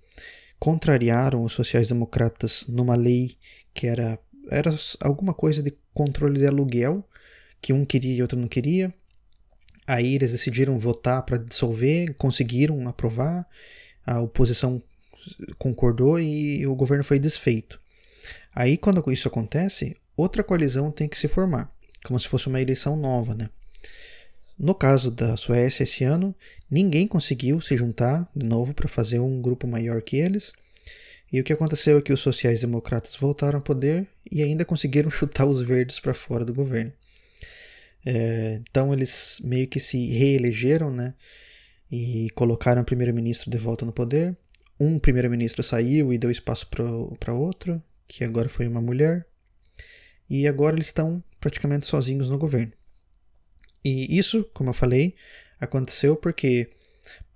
contrariaram 0.58 1.42
os 1.42 1.52
sociais-democratas 1.52 2.64
numa 2.68 2.94
lei 2.94 3.36
que 3.74 3.86
era, 3.86 4.18
era 4.50 4.74
alguma 5.00 5.34
coisa 5.34 5.62
de 5.62 5.76
controle 5.92 6.38
de 6.38 6.46
aluguel, 6.46 7.06
que 7.60 7.72
um 7.72 7.84
queria 7.84 8.14
e 8.14 8.22
outro 8.22 8.38
não 8.38 8.48
queria. 8.48 8.94
Aí 9.86 10.14
eles 10.14 10.32
decidiram 10.32 10.78
votar 10.78 11.22
para 11.24 11.38
dissolver, 11.38 12.14
conseguiram 12.14 12.88
aprovar, 12.88 13.46
a 14.04 14.20
oposição 14.20 14.82
concordou 15.58 16.18
e 16.18 16.66
o 16.66 16.74
governo 16.74 17.04
foi 17.04 17.18
desfeito. 17.18 17.80
Aí, 18.54 18.76
quando 18.76 19.04
isso 19.12 19.28
acontece, 19.28 19.96
outra 20.16 20.42
coalizão 20.42 20.90
tem 20.90 21.08
que 21.08 21.18
se 21.18 21.28
formar, 21.28 21.70
como 22.04 22.18
se 22.18 22.28
fosse 22.28 22.48
uma 22.48 22.60
eleição 22.60 22.96
nova, 22.96 23.34
né? 23.34 23.48
No 24.58 24.74
caso 24.74 25.10
da 25.10 25.36
Suécia 25.36 25.84
esse 25.84 26.02
ano, 26.02 26.34
ninguém 26.70 27.06
conseguiu 27.06 27.60
se 27.60 27.76
juntar 27.76 28.28
de 28.34 28.46
novo 28.46 28.72
para 28.72 28.88
fazer 28.88 29.18
um 29.18 29.40
grupo 29.40 29.66
maior 29.66 30.00
que 30.00 30.16
eles. 30.16 30.52
E 31.30 31.40
o 31.40 31.44
que 31.44 31.52
aconteceu 31.52 31.98
é 31.98 32.02
que 32.02 32.12
os 32.12 32.20
sociais-democratas 32.20 33.16
voltaram 33.16 33.58
ao 33.58 33.62
poder 33.62 34.06
e 34.30 34.42
ainda 34.42 34.64
conseguiram 34.64 35.10
chutar 35.10 35.44
os 35.44 35.60
verdes 35.62 36.00
para 36.00 36.14
fora 36.14 36.44
do 36.44 36.54
governo. 36.54 36.92
É, 38.04 38.60
então 38.62 38.94
eles 38.94 39.40
meio 39.44 39.66
que 39.66 39.80
se 39.80 40.06
reelegeram, 40.06 40.90
né? 40.90 41.14
E 41.90 42.28
colocaram 42.34 42.82
o 42.82 42.84
primeiro-ministro 42.84 43.50
de 43.50 43.58
volta 43.58 43.84
no 43.84 43.92
poder. 43.92 44.36
Um 44.78 44.98
primeiro-ministro 44.98 45.62
saiu 45.62 46.12
e 46.12 46.18
deu 46.18 46.30
espaço 46.30 46.68
para 46.68 47.32
outro, 47.32 47.82
que 48.08 48.24
agora 48.24 48.48
foi 48.48 48.66
uma 48.66 48.80
mulher. 48.80 49.26
E 50.30 50.46
agora 50.46 50.76
eles 50.76 50.86
estão 50.86 51.22
praticamente 51.40 51.86
sozinhos 51.86 52.30
no 52.30 52.38
governo. 52.38 52.72
E 53.86 54.18
isso, 54.18 54.44
como 54.52 54.70
eu 54.70 54.74
falei, 54.74 55.14
aconteceu 55.60 56.16
porque 56.16 56.68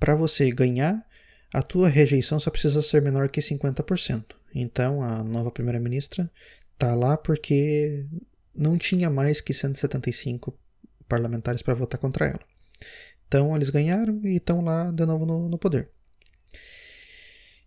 para 0.01 0.17
você 0.17 0.51
ganhar, 0.51 1.07
a 1.55 1.63
tua 1.63 1.89
rejeição 1.89 2.41
só 2.41 2.51
precisa 2.51 2.83
ser 2.83 3.01
menor 3.01 3.29
que 3.29 3.41
50%. 3.41 4.35
Então 4.53 5.01
a 5.01 5.23
nova 5.23 5.53
primeira-ministra 5.53 6.29
tá 6.77 6.93
lá 6.97 7.17
porque 7.17 8.05
não 8.53 8.77
tinha 8.77 9.09
mais 9.09 9.41
que 9.41 9.55
175 9.55 10.59
parlamentares 11.09 11.63
para 11.63 11.75
votar 11.75 12.01
contra 12.01 12.27
ela. 12.27 12.41
Então 13.29 13.55
eles 13.55 13.71
ganharam 13.71 14.21
e 14.25 14.39
estão 14.39 14.61
lá 14.61 14.91
de 14.91 15.07
novo 15.07 15.25
no, 15.25 15.49
no 15.49 15.57
poder. 15.57 15.89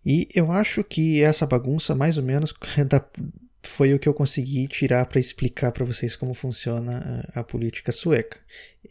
E 0.04 0.28
eu 0.34 0.52
acho 0.52 0.84
que 0.84 1.22
essa 1.22 1.46
bagunça, 1.46 1.94
mais 1.94 2.18
ou 2.18 2.24
menos, 2.24 2.52
foi 3.68 3.94
o 3.94 3.98
que 3.98 4.08
eu 4.08 4.14
consegui 4.14 4.66
tirar 4.68 5.06
para 5.06 5.20
explicar 5.20 5.72
para 5.72 5.84
vocês 5.84 6.16
como 6.16 6.34
funciona 6.34 7.28
a, 7.34 7.40
a, 7.40 7.44
política 7.44 7.92
sueca. 7.92 8.38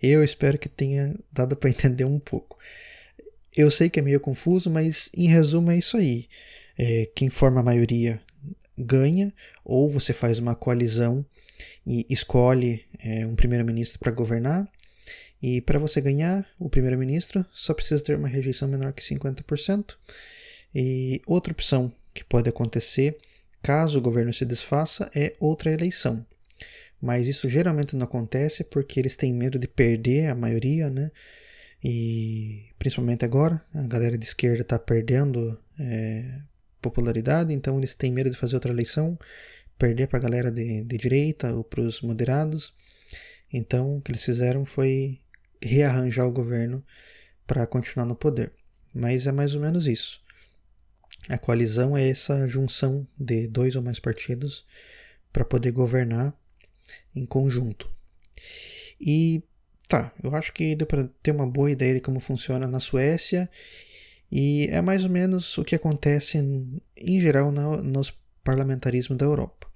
Eu 0.01 0.23
espero 0.23 0.57
que 0.57 0.69
tenha 0.69 1.15
dado 1.31 1.55
para 1.55 1.69
entender 1.71 2.05
um 2.05 2.19
pouco. 2.19 2.57
Eu 3.55 3.69
sei 3.69 3.89
que 3.89 3.99
é 3.99 4.03
meio 4.03 4.19
confuso, 4.19 4.69
mas 4.69 5.09
em 5.15 5.27
resumo 5.27 5.71
é 5.71 5.77
isso 5.77 5.97
aí. 5.97 6.27
É, 6.77 7.09
quem 7.15 7.29
forma 7.29 7.59
a 7.59 7.63
maioria 7.63 8.19
ganha, 8.77 9.31
ou 9.63 9.89
você 9.89 10.13
faz 10.13 10.39
uma 10.39 10.55
coalizão 10.55 11.25
e 11.86 12.05
escolhe 12.09 12.86
é, 12.99 13.25
um 13.27 13.36
primeiro-ministro 13.36 13.99
para 13.99 14.12
governar. 14.12 14.67
E 15.41 15.62
para 15.62 15.77
você 15.77 15.99
ganhar 15.99 16.47
o 16.57 16.69
primeiro-ministro, 16.69 17.45
só 17.51 17.73
precisa 17.73 18.03
ter 18.03 18.15
uma 18.15 18.27
rejeição 18.27 18.67
menor 18.67 18.93
que 18.93 19.03
50%. 19.03 19.95
E 20.73 21.21
outra 21.27 21.51
opção 21.51 21.93
que 22.13 22.23
pode 22.23 22.49
acontecer 22.49 23.17
Caso 23.63 23.97
o 23.97 24.02
governo 24.02 24.34
se 24.34 24.45
desfaça, 24.45 25.10
é 25.15 25.34
outra 25.39 25.71
eleição. 25.71 26.26
Mas 27.02 27.28
isso 27.28 27.49
geralmente 27.49 27.95
não 27.95 28.04
acontece 28.04 28.63
porque 28.63 28.99
eles 28.99 29.15
têm 29.15 29.34
medo 29.34 29.58
de 29.58 29.67
perder 29.67 30.28
a 30.30 30.36
maioria, 30.36 30.89
né? 30.89 31.12
E 31.84 32.69
principalmente 32.78 33.26
agora, 33.26 33.63
a 33.73 33.88
galera 33.88 34.17
de 34.17 34.26
esquerda 34.26 34.62
está 34.62 34.78
perdendo 34.78 35.58
é, 35.80 36.39
popularidade, 36.82 37.54
então 37.54 37.78
eles 37.78 37.95
têm 37.95 38.12
medo 38.12 38.30
de 38.30 38.38
fazer 38.38 38.56
outra 38.56 38.71
eleição, 38.71 39.17
perder 39.78 40.08
para 40.08 40.19
a 40.19 40.21
galera 40.21 40.52
de, 40.52 40.84
de 40.84 40.97
direita 40.97 41.54
ou 41.54 41.63
para 41.63 41.82
os 41.82 42.02
moderados. 42.02 42.73
Então 43.52 43.97
o 43.97 44.02
que 44.02 44.12
eles 44.12 44.23
fizeram 44.23 44.65
foi 44.65 45.19
rearranjar 45.62 46.28
o 46.28 46.32
governo 46.32 46.84
para 47.47 47.65
continuar 47.67 48.06
no 48.06 48.15
poder. 48.15 48.52
Mas 48.93 49.28
é 49.28 49.32
mais 49.32 49.56
ou 49.56 49.62
menos 49.62 49.88
isso. 49.88 50.22
A 51.29 51.38
coalizão 51.38 51.95
é 51.95 52.09
essa 52.09 52.47
junção 52.47 53.07
de 53.17 53.47
dois 53.47 53.75
ou 53.75 53.81
mais 53.81 53.99
partidos 53.99 54.65
para 55.31 55.45
poder 55.45 55.71
governar 55.71 56.33
em 57.15 57.25
conjunto. 57.25 57.89
E 58.99 59.41
tá, 59.88 60.13
eu 60.21 60.36
acho 60.36 60.53
que 60.53 60.75
deu 60.75 60.86
para 60.86 61.09
ter 61.21 61.31
uma 61.31 61.47
boa 61.47 61.71
ideia 61.71 61.93
de 61.93 62.01
como 62.01 62.19
funciona 62.19 62.67
na 62.67 62.79
Suécia 62.79 63.49
e 64.31 64.67
é 64.71 64.81
mais 64.81 65.03
ou 65.03 65.09
menos 65.09 65.57
o 65.57 65.63
que 65.63 65.75
acontece 65.75 66.38
em 66.38 67.21
geral 67.21 67.51
no, 67.51 67.77
nos 67.83 68.13
parlamentarismos 68.43 69.17
da 69.17 69.25
Europa. 69.25 69.67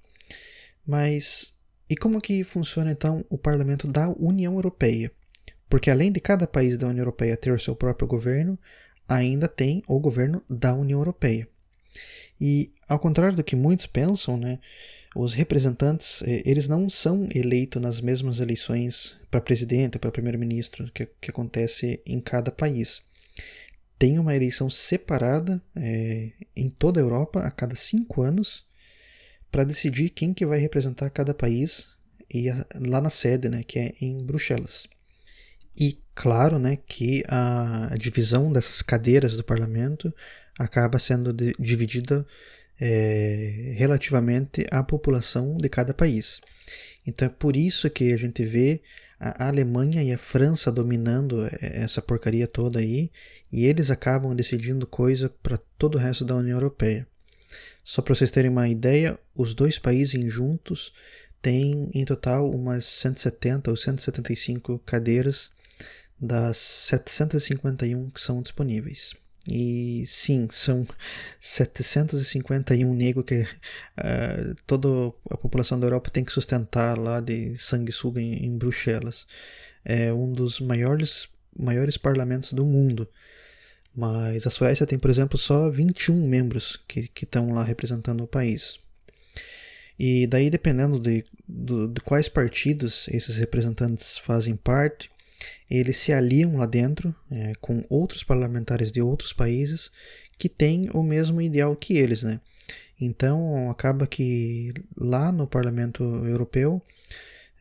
Mas 0.86 1.56
e 1.88 1.96
como 1.96 2.20
que 2.20 2.44
funciona 2.44 2.92
então 2.92 3.24
o 3.30 3.38
parlamento 3.38 3.88
da 3.88 4.08
União 4.10 4.54
Europeia? 4.54 5.10
Porque 5.68 5.90
além 5.90 6.12
de 6.12 6.20
cada 6.20 6.46
país 6.46 6.76
da 6.76 6.86
União 6.86 7.00
Europeia 7.00 7.36
ter 7.36 7.52
o 7.52 7.58
seu 7.58 7.74
próprio 7.74 8.06
governo, 8.06 8.58
ainda 9.08 9.48
tem 9.48 9.82
o 9.88 9.98
governo 9.98 10.42
da 10.48 10.74
União 10.74 11.00
Europeia. 11.00 11.48
E 12.40 12.70
ao 12.88 12.98
contrário 12.98 13.36
do 13.36 13.44
que 13.44 13.56
muitos 13.56 13.86
pensam, 13.86 14.36
né, 14.36 14.58
os 15.16 15.32
representantes 15.32 16.22
eh, 16.22 16.42
eles 16.44 16.68
não 16.68 16.88
são 16.88 17.28
eleitos 17.34 17.80
nas 17.80 18.00
mesmas 18.00 18.38
eleições 18.38 19.16
para 19.30 19.40
presidente 19.40 19.96
ou 19.96 20.00
para 20.00 20.12
primeiro-ministro 20.12 20.90
que, 20.92 21.06
que 21.20 21.30
acontece 21.30 22.00
em 22.06 22.20
cada 22.20 22.52
país. 22.52 23.02
Tem 23.98 24.18
uma 24.18 24.36
eleição 24.36 24.70
separada 24.70 25.60
é, 25.74 26.30
em 26.54 26.68
toda 26.70 27.00
a 27.00 27.02
Europa 27.02 27.40
a 27.40 27.50
cada 27.50 27.74
cinco 27.74 28.22
anos 28.22 28.64
para 29.50 29.64
decidir 29.64 30.10
quem 30.10 30.32
que 30.32 30.46
vai 30.46 30.60
representar 30.60 31.10
cada 31.10 31.34
país 31.34 31.88
e 32.32 32.48
a, 32.48 32.64
lá 32.86 33.00
na 33.00 33.10
sede, 33.10 33.48
né, 33.48 33.64
que 33.64 33.78
é 33.78 33.92
em 34.00 34.18
Bruxelas. 34.18 34.86
E 35.76 35.98
claro, 36.18 36.58
né, 36.58 36.76
que 36.88 37.22
a 37.28 37.94
divisão 37.96 38.52
dessas 38.52 38.82
cadeiras 38.82 39.36
do 39.36 39.44
parlamento 39.44 40.12
acaba 40.58 40.98
sendo 40.98 41.32
de, 41.32 41.54
dividida 41.60 42.26
é, 42.80 43.74
relativamente 43.76 44.66
à 44.68 44.82
população 44.82 45.56
de 45.56 45.68
cada 45.68 45.94
país. 45.94 46.40
Então 47.06 47.26
é 47.26 47.30
por 47.30 47.56
isso 47.56 47.88
que 47.88 48.12
a 48.12 48.16
gente 48.16 48.44
vê 48.44 48.80
a 49.20 49.46
Alemanha 49.46 50.02
e 50.02 50.12
a 50.12 50.18
França 50.18 50.72
dominando 50.72 51.46
é, 51.46 51.84
essa 51.84 52.02
porcaria 52.02 52.48
toda 52.48 52.80
aí, 52.80 53.12
e 53.52 53.64
eles 53.64 53.88
acabam 53.88 54.34
decidindo 54.34 54.88
coisa 54.88 55.32
para 55.40 55.56
todo 55.78 55.94
o 55.94 55.98
resto 55.98 56.24
da 56.24 56.34
União 56.34 56.56
Europeia. 56.56 57.06
Só 57.84 58.02
para 58.02 58.16
vocês 58.16 58.32
terem 58.32 58.50
uma 58.50 58.68
ideia, 58.68 59.16
os 59.36 59.54
dois 59.54 59.78
países 59.78 60.20
juntos 60.32 60.92
têm 61.40 61.92
em 61.94 62.04
total 62.04 62.50
umas 62.50 62.84
170 62.86 63.70
ou 63.70 63.76
175 63.76 64.80
cadeiras 64.80 65.56
das 66.20 66.56
751 66.56 68.10
que 68.10 68.20
são 68.20 68.42
disponíveis. 68.42 69.14
E 69.46 70.04
sim, 70.06 70.46
são 70.50 70.86
751 71.40 72.92
negros 72.92 73.24
que 73.24 73.42
uh, 73.42 74.54
toda 74.66 74.88
a 75.30 75.36
população 75.38 75.80
da 75.80 75.86
Europa 75.86 76.10
tem 76.10 76.24
que 76.24 76.32
sustentar 76.32 76.98
lá 76.98 77.20
de 77.20 77.56
sanguessuga 77.56 78.20
em, 78.20 78.44
em 78.44 78.58
Bruxelas. 78.58 79.26
É 79.84 80.12
um 80.12 80.32
dos 80.32 80.60
maiores, 80.60 81.28
maiores 81.58 81.96
parlamentos 81.96 82.52
do 82.52 82.66
mundo. 82.66 83.08
Mas 83.94 84.46
a 84.46 84.50
Suécia 84.50 84.86
tem, 84.86 84.98
por 84.98 85.10
exemplo, 85.10 85.38
só 85.38 85.70
21 85.70 86.28
membros 86.28 86.76
que 86.86 87.10
estão 87.22 87.52
lá 87.54 87.64
representando 87.64 88.22
o 88.22 88.28
país. 88.28 88.78
E 89.98 90.26
daí, 90.26 90.50
dependendo 90.50 90.98
de, 90.98 91.24
de, 91.48 91.88
de 91.88 92.00
quais 92.02 92.28
partidos 92.28 93.08
esses 93.08 93.36
representantes 93.36 94.18
fazem 94.18 94.54
parte, 94.54 95.10
eles 95.70 95.98
se 95.98 96.12
aliam 96.12 96.56
lá 96.56 96.66
dentro 96.66 97.14
é, 97.30 97.52
com 97.60 97.84
outros 97.88 98.24
parlamentares 98.24 98.90
de 98.90 99.00
outros 99.00 99.32
países 99.32 99.90
que 100.36 100.48
têm 100.48 100.88
o 100.92 101.02
mesmo 101.02 101.40
ideal 101.42 101.74
que 101.76 101.96
eles, 101.96 102.22
né? 102.22 102.40
Então 103.00 103.70
acaba 103.70 104.06
que 104.06 104.72
lá 104.96 105.30
no 105.30 105.46
Parlamento 105.46 106.02
Europeu 106.24 106.82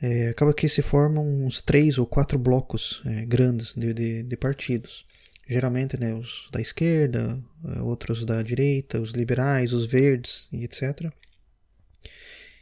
é, 0.02 0.30
acaba 0.30 0.54
que 0.54 0.70
se 0.70 0.82
formam 0.82 1.26
uns 1.26 1.62
três 1.62 1.98
ou 1.98 2.06
quatro 2.06 2.38
blocos 2.38 3.02
é, 3.06 3.26
grandes 3.26 3.74
de, 3.74 3.94
de, 3.94 4.24
de, 4.24 4.38
partidos. 4.38 5.06
Geralmente 5.48 5.98
né, 5.98 6.14
os 6.14 6.50
da 6.52 6.60
esquerda, 6.60 7.40
é, 7.66 7.82
outros 7.82 8.26
da 8.26 8.42
direita, 8.42 9.00
os 9.00 9.12
liberais, 9.12 9.74
os 9.74 9.86
verdes 9.86 10.48
e 10.52 10.64
etc. 10.64 11.12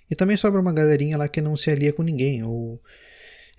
E 0.09 0.15
também 0.15 0.37
sobra 0.37 0.61
uma 0.61 0.73
galerinha 0.73 1.17
lá 1.17 1.27
que 1.27 1.41
não 1.41 1.57
se 1.57 1.69
alia 1.69 1.91
com 1.91 2.03
ninguém, 2.03 2.43
ou 2.43 2.81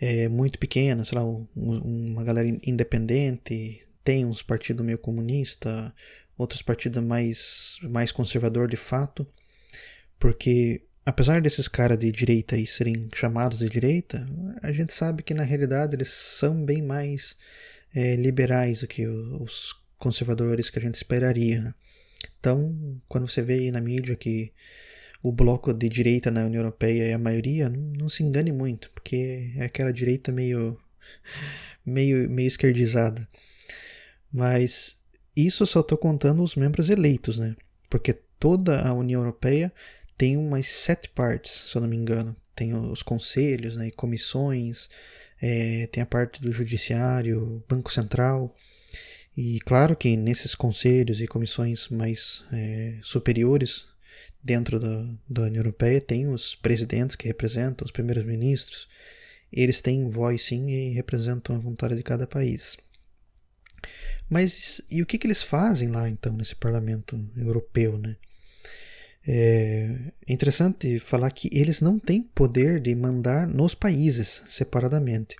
é 0.00 0.28
muito 0.28 0.58
pequena, 0.58 1.04
sei 1.04 1.18
lá, 1.18 1.24
um, 1.24 1.46
uma 1.54 2.24
galera 2.24 2.48
independente, 2.66 3.86
tem 4.04 4.24
uns 4.24 4.42
partidos 4.42 4.84
meio 4.84 4.98
comunista, 4.98 5.94
outros 6.36 6.62
partidos 6.62 7.02
mais, 7.02 7.78
mais 7.82 8.12
conservador 8.12 8.68
de 8.68 8.76
fato, 8.76 9.26
porque 10.18 10.82
apesar 11.04 11.40
desses 11.40 11.68
caras 11.68 11.98
de 11.98 12.10
direita 12.10 12.56
aí 12.56 12.66
serem 12.66 13.08
chamados 13.14 13.58
de 13.60 13.68
direita, 13.68 14.28
a 14.62 14.72
gente 14.72 14.92
sabe 14.92 15.22
que 15.22 15.32
na 15.32 15.44
realidade 15.44 15.94
eles 15.94 16.08
são 16.08 16.64
bem 16.64 16.82
mais 16.82 17.36
é, 17.94 18.16
liberais 18.16 18.80
do 18.80 18.86
que 18.86 19.06
os 19.06 19.74
conservadores 19.98 20.68
que 20.68 20.78
a 20.78 20.82
gente 20.82 20.96
esperaria. 20.96 21.62
Né? 21.62 21.74
Então, 22.38 23.00
quando 23.08 23.28
você 23.28 23.40
vê 23.42 23.54
aí 23.54 23.70
na 23.70 23.80
mídia 23.80 24.16
que 24.16 24.52
o 25.28 25.32
bloco 25.32 25.74
de 25.74 25.88
direita 25.88 26.30
na 26.30 26.44
União 26.44 26.60
Europeia 26.60 27.02
é 27.02 27.12
a 27.12 27.18
maioria, 27.18 27.68
não, 27.68 28.08
se 28.08 28.22
engane 28.22 28.52
muito, 28.52 28.90
porque 28.92 29.52
é 29.56 29.64
aquela 29.64 29.92
direita 29.92 30.30
meio 30.30 30.78
meio 31.84 32.30
meio 32.30 32.46
esquerdizada. 32.46 33.28
Mas 34.32 35.00
isso 35.34 35.66
só 35.66 35.80
estou 35.80 35.98
contando 35.98 36.44
os 36.44 36.54
membros 36.54 36.88
eleitos, 36.88 37.38
né? 37.38 37.56
Porque 37.90 38.12
toda 38.38 38.80
a 38.86 38.94
União 38.94 39.20
Europeia 39.20 39.72
tem 40.16 40.36
umas 40.36 40.68
sete 40.68 41.08
partes, 41.08 41.64
se 41.70 41.76
eu 41.76 41.82
não 41.82 41.88
me 41.88 41.96
engano. 41.96 42.36
Tem 42.54 42.72
os 42.74 43.02
conselhos 43.02 43.76
né, 43.76 43.88
e 43.88 43.92
comissões, 43.92 44.88
é, 45.42 45.88
tem 45.88 46.02
a 46.02 46.06
parte 46.06 46.40
do 46.40 46.52
judiciário, 46.52 47.64
Banco 47.68 47.92
Central. 47.92 48.54
E 49.36 49.58
claro 49.60 49.96
que 49.96 50.16
nesses 50.16 50.54
conselhos 50.54 51.20
e 51.20 51.26
comissões 51.26 51.88
mais 51.88 52.44
é, 52.52 52.98
superiores 53.02 53.86
dentro 54.42 54.78
da, 54.78 55.06
da 55.28 55.42
União 55.42 55.60
Europeia 55.60 56.00
tem 56.00 56.28
os 56.28 56.54
presidentes 56.54 57.16
que 57.16 57.26
representam, 57.26 57.84
os 57.84 57.92
primeiros 57.92 58.24
ministros. 58.24 58.88
Eles 59.52 59.80
têm 59.80 60.10
voz 60.10 60.44
sim 60.44 60.70
e 60.70 60.90
representam 60.90 61.56
a 61.56 61.58
vontade 61.58 61.96
de 61.96 62.02
cada 62.02 62.26
país. 62.26 62.76
Mas 64.28 64.82
e 64.90 65.02
o 65.02 65.06
que, 65.06 65.18
que 65.18 65.26
eles 65.26 65.42
fazem 65.42 65.88
lá 65.88 66.08
então 66.08 66.32
nesse 66.32 66.56
parlamento 66.56 67.18
europeu, 67.36 67.96
né? 67.96 68.16
É 69.28 70.12
interessante 70.28 71.00
falar 71.00 71.32
que 71.32 71.50
eles 71.52 71.80
não 71.80 71.98
têm 71.98 72.22
poder 72.22 72.80
de 72.80 72.94
mandar 72.94 73.46
nos 73.46 73.74
países 73.74 74.40
separadamente. 74.48 75.34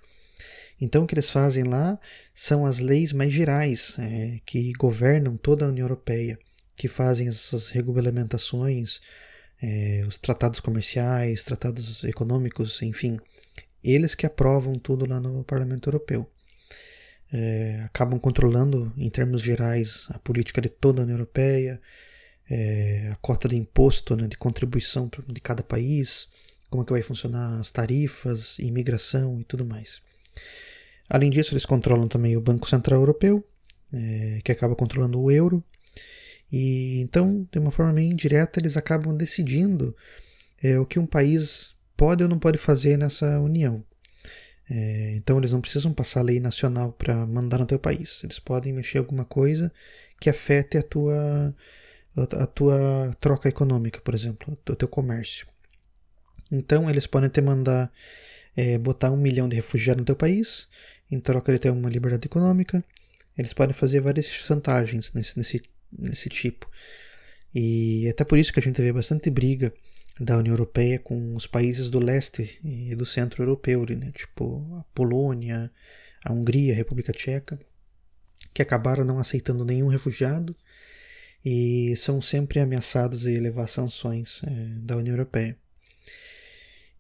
Então, 0.80 1.04
o 1.04 1.06
que 1.06 1.14
eles 1.14 1.30
fazem 1.30 1.62
lá 1.62 1.98
são 2.34 2.66
as 2.66 2.80
leis 2.80 3.12
mais 3.12 3.32
gerais 3.32 3.94
é, 3.98 4.40
que 4.44 4.72
governam 4.72 5.36
toda 5.36 5.64
a 5.64 5.68
União 5.68 5.84
Europeia, 5.84 6.38
que 6.76 6.88
fazem 6.88 7.28
essas 7.28 7.70
regulamentações, 7.70 9.00
é, 9.62 10.04
os 10.06 10.18
tratados 10.18 10.60
comerciais, 10.60 11.42
tratados 11.42 12.04
econômicos, 12.04 12.82
enfim, 12.82 13.16
eles 13.82 14.14
que 14.14 14.26
aprovam 14.26 14.78
tudo 14.78 15.06
lá 15.06 15.20
no 15.20 15.42
Parlamento 15.44 15.88
Europeu. 15.88 16.30
É, 17.32 17.82
acabam 17.84 18.20
controlando, 18.20 18.92
em 18.96 19.10
termos 19.10 19.42
gerais, 19.42 20.06
a 20.10 20.18
política 20.18 20.60
de 20.60 20.68
toda 20.68 21.00
a 21.00 21.04
União 21.04 21.16
Europeia, 21.16 21.80
é, 22.48 23.10
a 23.12 23.16
cota 23.16 23.48
de 23.48 23.56
imposto, 23.56 24.14
né, 24.14 24.28
de 24.28 24.36
contribuição 24.36 25.10
de 25.26 25.40
cada 25.40 25.62
país, 25.62 26.28
como 26.70 26.82
é 26.82 26.86
que 26.86 26.92
vai 26.92 27.02
funcionar 27.02 27.60
as 27.60 27.70
tarifas, 27.70 28.58
imigração 28.58 29.40
e 29.40 29.44
tudo 29.44 29.64
mais. 29.64 30.00
Além 31.08 31.30
disso, 31.30 31.52
eles 31.52 31.64
controlam 31.64 32.08
também 32.08 32.36
o 32.36 32.40
Banco 32.40 32.68
Central 32.68 33.00
Europeu, 33.00 33.44
é, 33.92 34.40
que 34.44 34.52
acaba 34.52 34.74
controlando 34.74 35.20
o 35.20 35.30
euro. 35.30 35.62
E 36.50 37.00
então, 37.00 37.46
de 37.50 37.58
uma 37.58 37.70
forma 37.70 37.92
meio 37.92 38.12
indireta, 38.12 38.60
eles 38.60 38.76
acabam 38.76 39.16
decidindo 39.16 39.96
é, 40.62 40.78
o 40.78 40.86
que 40.86 40.98
um 40.98 41.06
país 41.06 41.74
pode 41.96 42.22
ou 42.22 42.28
não 42.28 42.38
pode 42.38 42.58
fazer 42.58 42.96
nessa 42.96 43.40
união. 43.40 43.84
É, 44.68 45.14
então, 45.16 45.38
eles 45.38 45.52
não 45.52 45.60
precisam 45.60 45.92
passar 45.92 46.22
lei 46.22 46.40
nacional 46.40 46.92
para 46.92 47.26
mandar 47.26 47.58
no 47.58 47.66
teu 47.66 47.78
país. 47.78 48.22
Eles 48.24 48.38
podem 48.38 48.72
mexer 48.72 48.98
alguma 48.98 49.24
coisa 49.24 49.72
que 50.20 50.30
afete 50.30 50.78
a 50.78 50.82
tua 50.82 51.54
a 52.16 52.46
tua 52.46 53.14
troca 53.20 53.46
econômica, 53.46 54.00
por 54.00 54.14
exemplo, 54.14 54.56
o 54.68 54.74
teu 54.74 54.88
comércio. 54.88 55.46
Então 56.50 56.88
eles 56.88 57.06
podem 57.06 57.28
te 57.28 57.40
mandar 57.42 57.92
é, 58.56 58.78
botar 58.78 59.10
um 59.10 59.16
milhão 59.16 59.48
de 59.48 59.56
refugiados 59.56 60.00
no 60.00 60.06
teu 60.06 60.16
país, 60.16 60.68
em 61.10 61.20
troca 61.20 61.52
de 61.52 61.58
ter 61.58 61.70
uma 61.70 61.90
liberdade 61.90 62.26
econômica. 62.26 62.82
Eles 63.36 63.52
podem 63.52 63.74
fazer 63.74 64.00
várias 64.00 64.26
chantagens 64.26 65.12
nesse, 65.12 65.36
nesse, 65.36 65.62
nesse 65.98 66.28
tipo. 66.28 66.70
E 67.54 68.06
é 68.06 68.10
até 68.10 68.24
por 68.24 68.38
isso 68.38 68.52
que 68.52 68.60
a 68.60 68.62
gente 68.62 68.80
vê 68.80 68.92
bastante 68.92 69.30
briga 69.30 69.72
da 70.20 70.38
União 70.38 70.54
Europeia 70.54 70.98
com 70.98 71.34
os 71.34 71.46
países 71.46 71.90
do 71.90 71.98
leste 71.98 72.58
e 72.64 72.94
do 72.94 73.04
centro 73.04 73.42
europeu, 73.42 73.84
né? 73.90 74.10
tipo 74.14 74.66
a 74.78 74.84
Polônia, 74.94 75.70
a 76.24 76.32
Hungria, 76.32 76.72
a 76.72 76.76
República 76.76 77.12
Tcheca, 77.12 77.58
que 78.52 78.62
acabaram 78.62 79.04
não 79.04 79.18
aceitando 79.18 79.64
nenhum 79.64 79.88
refugiado 79.88 80.56
e 81.44 81.94
são 81.96 82.20
sempre 82.20 82.58
ameaçados 82.58 83.26
a 83.26 83.30
levar 83.30 83.68
sanções 83.68 84.40
é, 84.44 84.50
da 84.80 84.96
União 84.96 85.14
Europeia. 85.14 85.56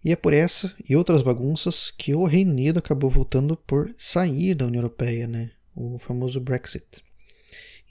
E 0.04 0.12
é 0.12 0.16
por 0.16 0.32
essa 0.32 0.74
e 0.88 0.94
outras 0.94 1.20
bagunças 1.22 1.90
que 1.90 2.14
o 2.14 2.24
Reino 2.24 2.52
Unido 2.52 2.78
acabou 2.78 3.10
voltando 3.10 3.56
por 3.56 3.92
sair 3.98 4.54
da 4.54 4.66
União 4.66 4.82
Europeia, 4.82 5.26
né? 5.26 5.50
o 5.74 5.98
famoso 5.98 6.40
Brexit. 6.40 7.02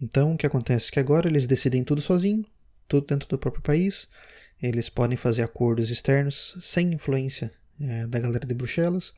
Então, 0.02 0.34
o 0.34 0.38
que 0.38 0.46
acontece? 0.46 0.92
Que 0.92 1.00
agora 1.00 1.28
eles 1.28 1.48
decidem 1.48 1.84
tudo 1.84 2.02
sozinho, 2.02 2.46
tudo 2.88 3.08
dentro 3.08 3.28
do 3.28 3.38
próprio 3.38 3.64
país, 3.64 4.08
eles 4.62 4.90
podem 4.90 5.18
fazer 5.18 5.44
acordos 5.44 5.90
externos 5.90 6.58
sem 6.62 6.94
influência 6.94 7.52
é, 7.80 8.08
da 8.08 8.20
galera 8.20 8.46
de 8.46 8.54
Bruxelas, 8.54 9.14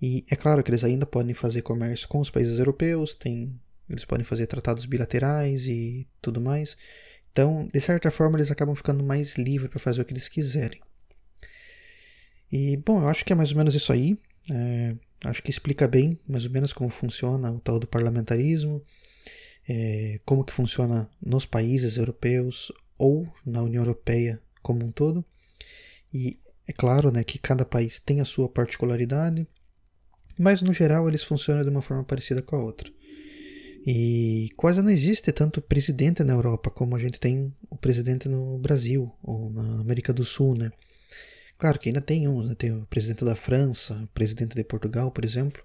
e 0.00 0.24
é 0.30 0.36
claro 0.36 0.62
que 0.62 0.70
eles 0.70 0.84
ainda 0.84 1.04
podem 1.04 1.34
fazer 1.34 1.62
comércio 1.62 2.08
com 2.08 2.20
os 2.20 2.30
países 2.30 2.58
europeus, 2.58 3.14
tem 3.14 3.58
eles 3.88 4.04
podem 4.04 4.24
fazer 4.24 4.46
tratados 4.46 4.84
bilaterais 4.84 5.66
e 5.66 6.06
tudo 6.20 6.40
mais. 6.40 6.76
Então, 7.32 7.68
de 7.72 7.80
certa 7.80 8.10
forma, 8.10 8.36
eles 8.36 8.50
acabam 8.50 8.74
ficando 8.74 9.02
mais 9.02 9.36
livres 9.36 9.70
para 9.70 9.80
fazer 9.80 10.02
o 10.02 10.04
que 10.04 10.12
eles 10.12 10.28
quiserem. 10.28 10.80
E, 12.52 12.76
bom, 12.78 13.00
eu 13.00 13.08
acho 13.08 13.24
que 13.24 13.32
é 13.32 13.36
mais 13.36 13.50
ou 13.50 13.56
menos 13.56 13.74
isso 13.74 13.92
aí. 13.92 14.18
É, 14.50 14.94
acho 15.24 15.42
que 15.42 15.50
explica 15.50 15.88
bem, 15.88 16.18
mais 16.28 16.44
ou 16.44 16.50
menos, 16.50 16.72
como 16.72 16.90
funciona 16.90 17.50
o 17.50 17.60
tal 17.60 17.78
do 17.78 17.86
parlamentarismo, 17.86 18.84
é, 19.68 20.18
como 20.24 20.44
que 20.44 20.52
funciona 20.52 21.08
nos 21.20 21.44
países 21.44 21.96
europeus 21.98 22.72
ou 22.96 23.28
na 23.44 23.62
União 23.62 23.82
Europeia 23.82 24.40
como 24.62 24.84
um 24.84 24.90
todo. 24.90 25.24
E 26.12 26.38
é 26.66 26.72
claro 26.72 27.10
né, 27.12 27.22
que 27.22 27.38
cada 27.38 27.64
país 27.64 28.00
tem 28.00 28.20
a 28.20 28.24
sua 28.24 28.48
particularidade, 28.48 29.46
mas 30.38 30.62
no 30.62 30.72
geral 30.72 31.08
eles 31.08 31.22
funcionam 31.22 31.62
de 31.62 31.68
uma 31.68 31.82
forma 31.82 32.04
parecida 32.04 32.40
com 32.40 32.56
a 32.56 32.64
outra. 32.64 32.90
E 33.86 34.50
quase 34.56 34.82
não 34.82 34.90
existe 34.90 35.32
tanto 35.32 35.62
presidente 35.62 36.22
na 36.22 36.32
Europa 36.32 36.70
como 36.70 36.96
a 36.96 36.98
gente 36.98 37.20
tem 37.20 37.54
o 37.70 37.76
presidente 37.76 38.28
no 38.28 38.58
Brasil 38.58 39.10
ou 39.22 39.50
na 39.50 39.80
América 39.80 40.12
do 40.12 40.24
Sul, 40.24 40.54
né? 40.54 40.70
Claro 41.56 41.78
que 41.78 41.88
ainda 41.88 42.00
tem 42.00 42.28
uns, 42.28 42.48
né? 42.48 42.54
tem 42.54 42.70
o 42.70 42.86
presidente 42.86 43.24
da 43.24 43.34
França, 43.34 43.94
o 43.94 44.06
presidente 44.08 44.54
de 44.54 44.62
Portugal, 44.62 45.10
por 45.10 45.24
exemplo, 45.24 45.62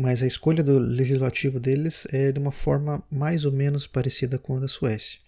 mas 0.00 0.22
a 0.22 0.26
escolha 0.26 0.64
do 0.64 0.78
legislativo 0.78 1.60
deles 1.60 2.06
é 2.10 2.32
de 2.32 2.38
uma 2.38 2.50
forma 2.50 3.04
mais 3.10 3.44
ou 3.44 3.52
menos 3.52 3.86
parecida 3.86 4.38
com 4.38 4.56
a 4.56 4.60
da 4.60 4.66
Suécia, 4.66 5.20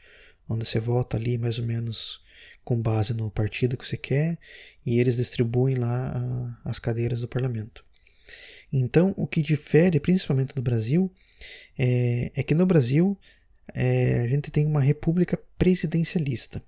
onde 0.48 0.64
você 0.64 0.80
vota 0.80 1.18
ali 1.18 1.36
mais 1.36 1.58
ou 1.58 1.66
menos 1.66 2.22
com 2.64 2.80
base 2.80 3.12
no 3.12 3.30
partido 3.30 3.76
que 3.76 3.86
você 3.86 3.98
quer 3.98 4.38
e 4.86 4.98
eles 4.98 5.16
distribuem 5.16 5.74
lá 5.74 6.56
a, 6.64 6.70
as 6.70 6.78
cadeiras 6.78 7.20
do 7.20 7.28
parlamento. 7.28 7.84
Então, 8.72 9.12
o 9.18 9.26
que 9.26 9.42
difere 9.42 10.00
principalmente 10.00 10.54
do 10.54 10.62
Brasil 10.62 11.12
é, 11.78 12.32
é 12.34 12.42
que 12.42 12.54
no 12.54 12.64
Brasil 12.64 13.14
é, 13.74 14.22
a 14.22 14.28
gente 14.28 14.50
tem 14.50 14.64
uma 14.64 14.80
república 14.80 15.38
presidencialista. 15.58 16.62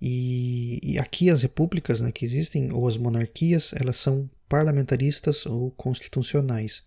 E, 0.00 0.80
e, 0.82 0.98
aqui 0.98 1.28
as 1.28 1.42
repúblicas 1.42 2.00
né, 2.00 2.10
que 2.10 2.24
existem, 2.24 2.72
ou 2.72 2.88
as 2.88 2.96
monarquias, 2.96 3.74
elas 3.74 3.96
são 3.96 4.30
parlamentaristas 4.48 5.44
ou 5.44 5.70
constitucionais, 5.72 6.82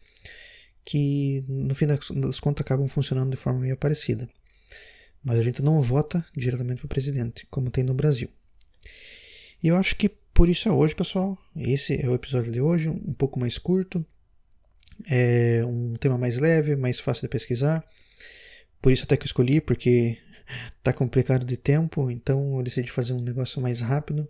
que 0.85 1.43
no 1.47 1.75
fim 1.75 1.85
das, 1.85 2.39
contas 2.39 2.65
acabam 2.65 2.87
funcionando 2.87 3.31
de 3.31 3.37
forma 3.37 3.59
meio 3.59 3.77
parecida. 3.77 4.27
Mas 5.23 5.39
a 5.39 5.43
gente 5.43 5.61
não 5.61 5.81
vota 5.81 6.25
diretamente 6.35 6.79
para 6.79 6.85
o 6.85 6.89
presidente, 6.89 7.45
como 7.51 7.69
tem 7.69 7.83
no 7.83 7.93
Brasil. 7.93 8.29
E 9.61 9.67
eu 9.67 9.75
acho 9.75 9.95
que 9.95 10.09
por 10.33 10.47
isso 10.47 10.69
é 10.69 10.71
hoje, 10.71 10.95
pessoal. 10.95 11.37
Esse 11.55 12.01
é 12.01 12.07
o 12.07 12.15
episódio 12.15 12.51
de 12.51 12.61
hoje, 12.61 12.87
um 12.87 13.13
pouco 13.13 13.39
mais 13.39 13.57
curto. 13.57 14.05
É 15.09 15.61
um 15.65 15.95
tema 15.95 16.17
mais 16.17 16.37
leve, 16.37 16.75
mais 16.75 16.99
fácil 16.99 17.23
de 17.23 17.29
pesquisar. 17.29 17.85
Por 18.81 18.91
isso 18.91 19.03
até 19.03 19.17
que 19.17 19.23
eu 19.23 19.27
escolhi, 19.27 19.59
porque 19.59 20.17
tá 20.81 20.93
complicado 20.93 21.45
de 21.45 21.57
tempo, 21.57 22.09
então 22.09 22.57
eu 22.57 22.63
decidi 22.63 22.89
fazer 22.89 23.13
um 23.13 23.21
negócio 23.21 23.61
mais 23.61 23.81
rápido. 23.81 24.27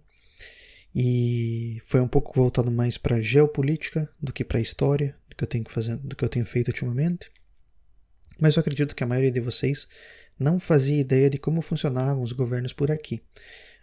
E 0.96 1.80
foi 1.86 2.02
um 2.02 2.08
pouco 2.08 2.34
voltado 2.34 2.72
mais 2.72 2.98
para 2.98 3.22
geopolítica 3.22 4.10
do 4.20 4.34
que 4.34 4.44
para 4.44 4.60
história, 4.60 5.16
que 5.40 5.44
eu 5.44 5.48
tenho 5.48 5.64
que 5.64 6.24
eu 6.24 6.30
tenho 6.30 6.46
feito 6.46 6.68
ultimamente. 6.68 7.32
Mas 8.40 8.56
eu 8.56 8.62
acredito 8.62 8.96
que 8.96 9.04
a 9.04 9.08
maioria 9.08 9.32
de 9.32 9.40
vocês 9.40 9.88
não 10.38 10.60
fazia 10.60 11.00
ideia 11.00 11.30
de 11.30 11.38
como 11.38 11.62
funcionavam 11.62 12.22
os 12.22 12.32
governos 12.32 12.74
por 12.74 12.92
aqui, 12.92 13.22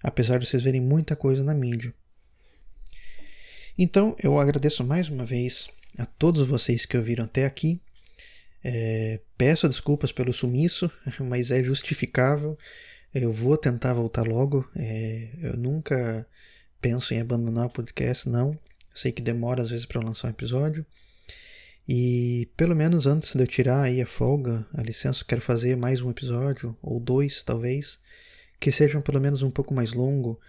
apesar 0.03 0.39
de 0.39 0.47
vocês 0.47 0.63
verem 0.63 0.81
muita 0.81 1.17
coisa 1.17 1.43
na 1.43 1.55
mídia. 1.55 1.95
Então, 3.79 4.17
eu 4.23 4.39
agradeço 4.39 4.83
mais 4.83 5.09
uma 5.09 5.27
vez 5.27 5.69
a 5.99 6.07
todos 6.07 6.49
vocês 6.49 6.87
que 6.87 6.97
ouviram 6.97 7.25
até 7.25 7.45
aqui. 7.45 7.81
É, 8.65 9.21
peço 9.37 9.69
desculpas 9.69 10.13
pelo 10.13 10.33
sumiço, 10.33 10.91
mas 11.21 11.51
é 11.51 11.63
justificável. 11.63 12.59
Eu 13.15 13.33
vou 13.33 13.57
tentar 13.57 13.93
voltar 13.93 14.27
logo. 14.27 14.69
É, 14.75 15.31
eu 15.43 15.57
nunca 15.57 16.27
penso 16.81 17.13
em 17.13 17.21
abandonar 17.21 17.67
o 17.67 17.71
podcast, 17.71 18.29
não. 18.29 18.59
Sei 18.95 19.13
que 19.13 19.21
demora 19.21 19.63
às 19.63 19.69
vezes 19.69 19.85
para 19.85 20.01
lançar 20.01 20.29
um 20.29 20.31
episódio. 20.31 20.87
E 21.89 22.49
pelo 22.57 22.75
menos 22.75 23.07
antes 23.07 23.35
de 23.35 23.43
eu 23.43 23.47
tirar 23.47 23.83
aí 23.83 24.03
a 24.03 24.07
folga, 24.07 24.67
a 24.75 24.83
licença, 24.83 25.25
quero 25.25 25.41
fazer 25.41 25.77
mais 25.77 26.03
um 26.03 26.11
episódio, 26.11 26.77
ou 26.83 26.99
dois 26.99 27.43
talvez, 27.45 28.01
que 28.59 28.73
sejam 28.73 29.01
pelo 29.01 29.21
menos 29.21 29.43
um 29.43 29.51
pouco 29.51 29.73
mais 29.73 29.93
longo, 29.93 30.41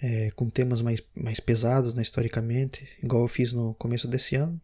é, 0.00 0.30
com 0.36 0.48
temas 0.48 0.80
mais, 0.80 1.02
mais 1.16 1.40
pesados 1.40 1.94
né, 1.94 2.02
historicamente, 2.02 2.86
igual 3.02 3.22
eu 3.22 3.28
fiz 3.28 3.52
no 3.52 3.74
começo 3.74 4.06
desse 4.06 4.36
ano. 4.36 4.60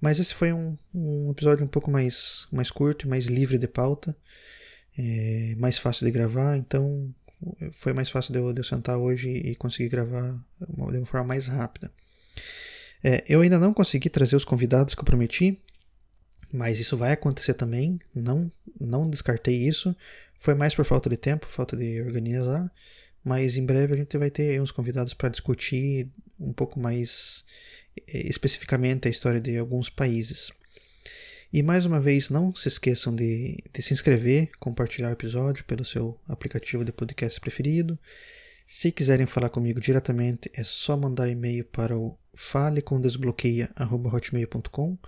Mas 0.00 0.20
esse 0.20 0.34
foi 0.34 0.52
um, 0.52 0.78
um 0.94 1.30
episódio 1.30 1.64
um 1.64 1.68
pouco 1.68 1.90
mais, 1.90 2.46
mais 2.52 2.70
curto 2.70 3.08
mais 3.08 3.26
livre 3.26 3.58
de 3.58 3.66
pauta, 3.66 4.16
é, 4.96 5.54
mais 5.56 5.78
fácil 5.78 6.06
de 6.06 6.12
gravar, 6.12 6.56
então 6.56 7.12
foi 7.72 7.92
mais 7.92 8.08
fácil 8.08 8.32
de 8.32 8.38
eu, 8.38 8.52
de 8.52 8.60
eu 8.60 8.64
sentar 8.64 8.98
hoje 8.98 9.30
e 9.30 9.54
conseguir 9.56 9.88
gravar 9.88 10.38
de 10.60 10.80
uma 10.98 11.06
forma 11.06 11.26
mais 11.26 11.48
rápida. 11.48 11.90
É, 13.06 13.22
eu 13.28 13.42
ainda 13.42 13.58
não 13.58 13.74
consegui 13.74 14.08
trazer 14.08 14.34
os 14.34 14.46
convidados 14.46 14.94
que 14.94 15.00
eu 15.02 15.04
prometi, 15.04 15.60
mas 16.50 16.80
isso 16.80 16.96
vai 16.96 17.12
acontecer 17.12 17.52
também. 17.52 18.00
Não, 18.14 18.50
não 18.80 19.10
descartei 19.10 19.68
isso. 19.68 19.94
Foi 20.40 20.54
mais 20.54 20.74
por 20.74 20.86
falta 20.86 21.10
de 21.10 21.18
tempo, 21.18 21.46
falta 21.46 21.76
de 21.76 22.00
organizar. 22.00 22.72
Mas 23.22 23.58
em 23.58 23.66
breve 23.66 23.92
a 23.92 23.96
gente 23.96 24.16
vai 24.16 24.30
ter 24.30 24.60
uns 24.60 24.70
convidados 24.70 25.12
para 25.12 25.28
discutir 25.28 26.08
um 26.40 26.52
pouco 26.52 26.80
mais 26.80 27.44
é, 28.08 28.26
especificamente 28.26 29.06
a 29.06 29.10
história 29.10 29.40
de 29.40 29.58
alguns 29.58 29.90
países. 29.90 30.50
E 31.52 31.62
mais 31.62 31.86
uma 31.86 32.00
vez, 32.00 32.30
não 32.30 32.54
se 32.54 32.68
esqueçam 32.68 33.14
de, 33.14 33.58
de 33.72 33.82
se 33.82 33.92
inscrever, 33.92 34.50
compartilhar 34.58 35.10
o 35.10 35.12
episódio 35.12 35.64
pelo 35.64 35.84
seu 35.84 36.18
aplicativo 36.26 36.84
de 36.84 36.90
podcast 36.90 37.38
preferido. 37.38 37.98
Se 38.66 38.90
quiserem 38.90 39.26
falar 39.26 39.50
comigo 39.50 39.78
diretamente, 39.78 40.50
é 40.54 40.64
só 40.64 40.96
mandar 40.96 41.28
e-mail 41.28 41.64
para 41.66 41.96
o 41.96 42.18
falecomdesbloqueia.hotmail.com 42.34 44.98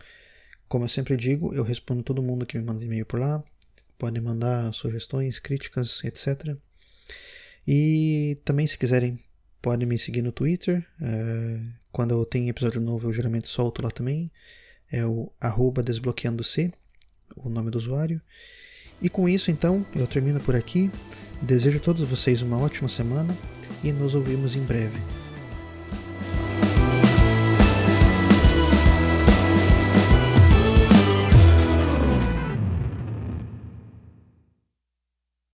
Como 0.68 0.84
eu 0.84 0.88
sempre 0.88 1.16
digo, 1.16 1.54
eu 1.54 1.62
respondo 1.62 2.02
todo 2.02 2.22
mundo 2.22 2.46
que 2.46 2.58
me 2.58 2.64
manda 2.64 2.84
e-mail 2.84 3.06
por 3.06 3.20
lá. 3.20 3.44
Podem 3.98 4.22
mandar 4.22 4.72
sugestões, 4.74 5.38
críticas, 5.38 6.02
etc. 6.04 6.56
E 7.66 8.38
também, 8.44 8.66
se 8.66 8.78
quiserem, 8.78 9.18
podem 9.60 9.88
me 9.88 9.98
seguir 9.98 10.22
no 10.22 10.32
Twitter. 10.32 10.86
É, 11.00 11.60
quando 11.90 12.12
eu 12.12 12.24
tenho 12.24 12.48
episódio 12.48 12.80
novo, 12.80 13.08
eu 13.08 13.12
geralmente 13.12 13.48
solto 13.48 13.82
lá 13.82 13.90
também. 13.90 14.30
É 14.90 15.04
o 15.04 15.32
arroba 15.40 15.82
desbloqueando-c, 15.82 16.72
o 17.34 17.48
nome 17.48 17.70
do 17.70 17.78
usuário. 17.78 18.20
E 19.02 19.08
com 19.08 19.28
isso, 19.28 19.50
então, 19.50 19.84
eu 19.94 20.06
termino 20.06 20.40
por 20.40 20.54
aqui. 20.54 20.90
Desejo 21.42 21.78
a 21.78 21.80
todos 21.80 22.08
vocês 22.08 22.42
uma 22.42 22.58
ótima 22.58 22.88
semana 22.88 23.36
e 23.82 23.92
nos 23.92 24.14
ouvimos 24.14 24.54
em 24.54 24.62
breve. 24.62 25.25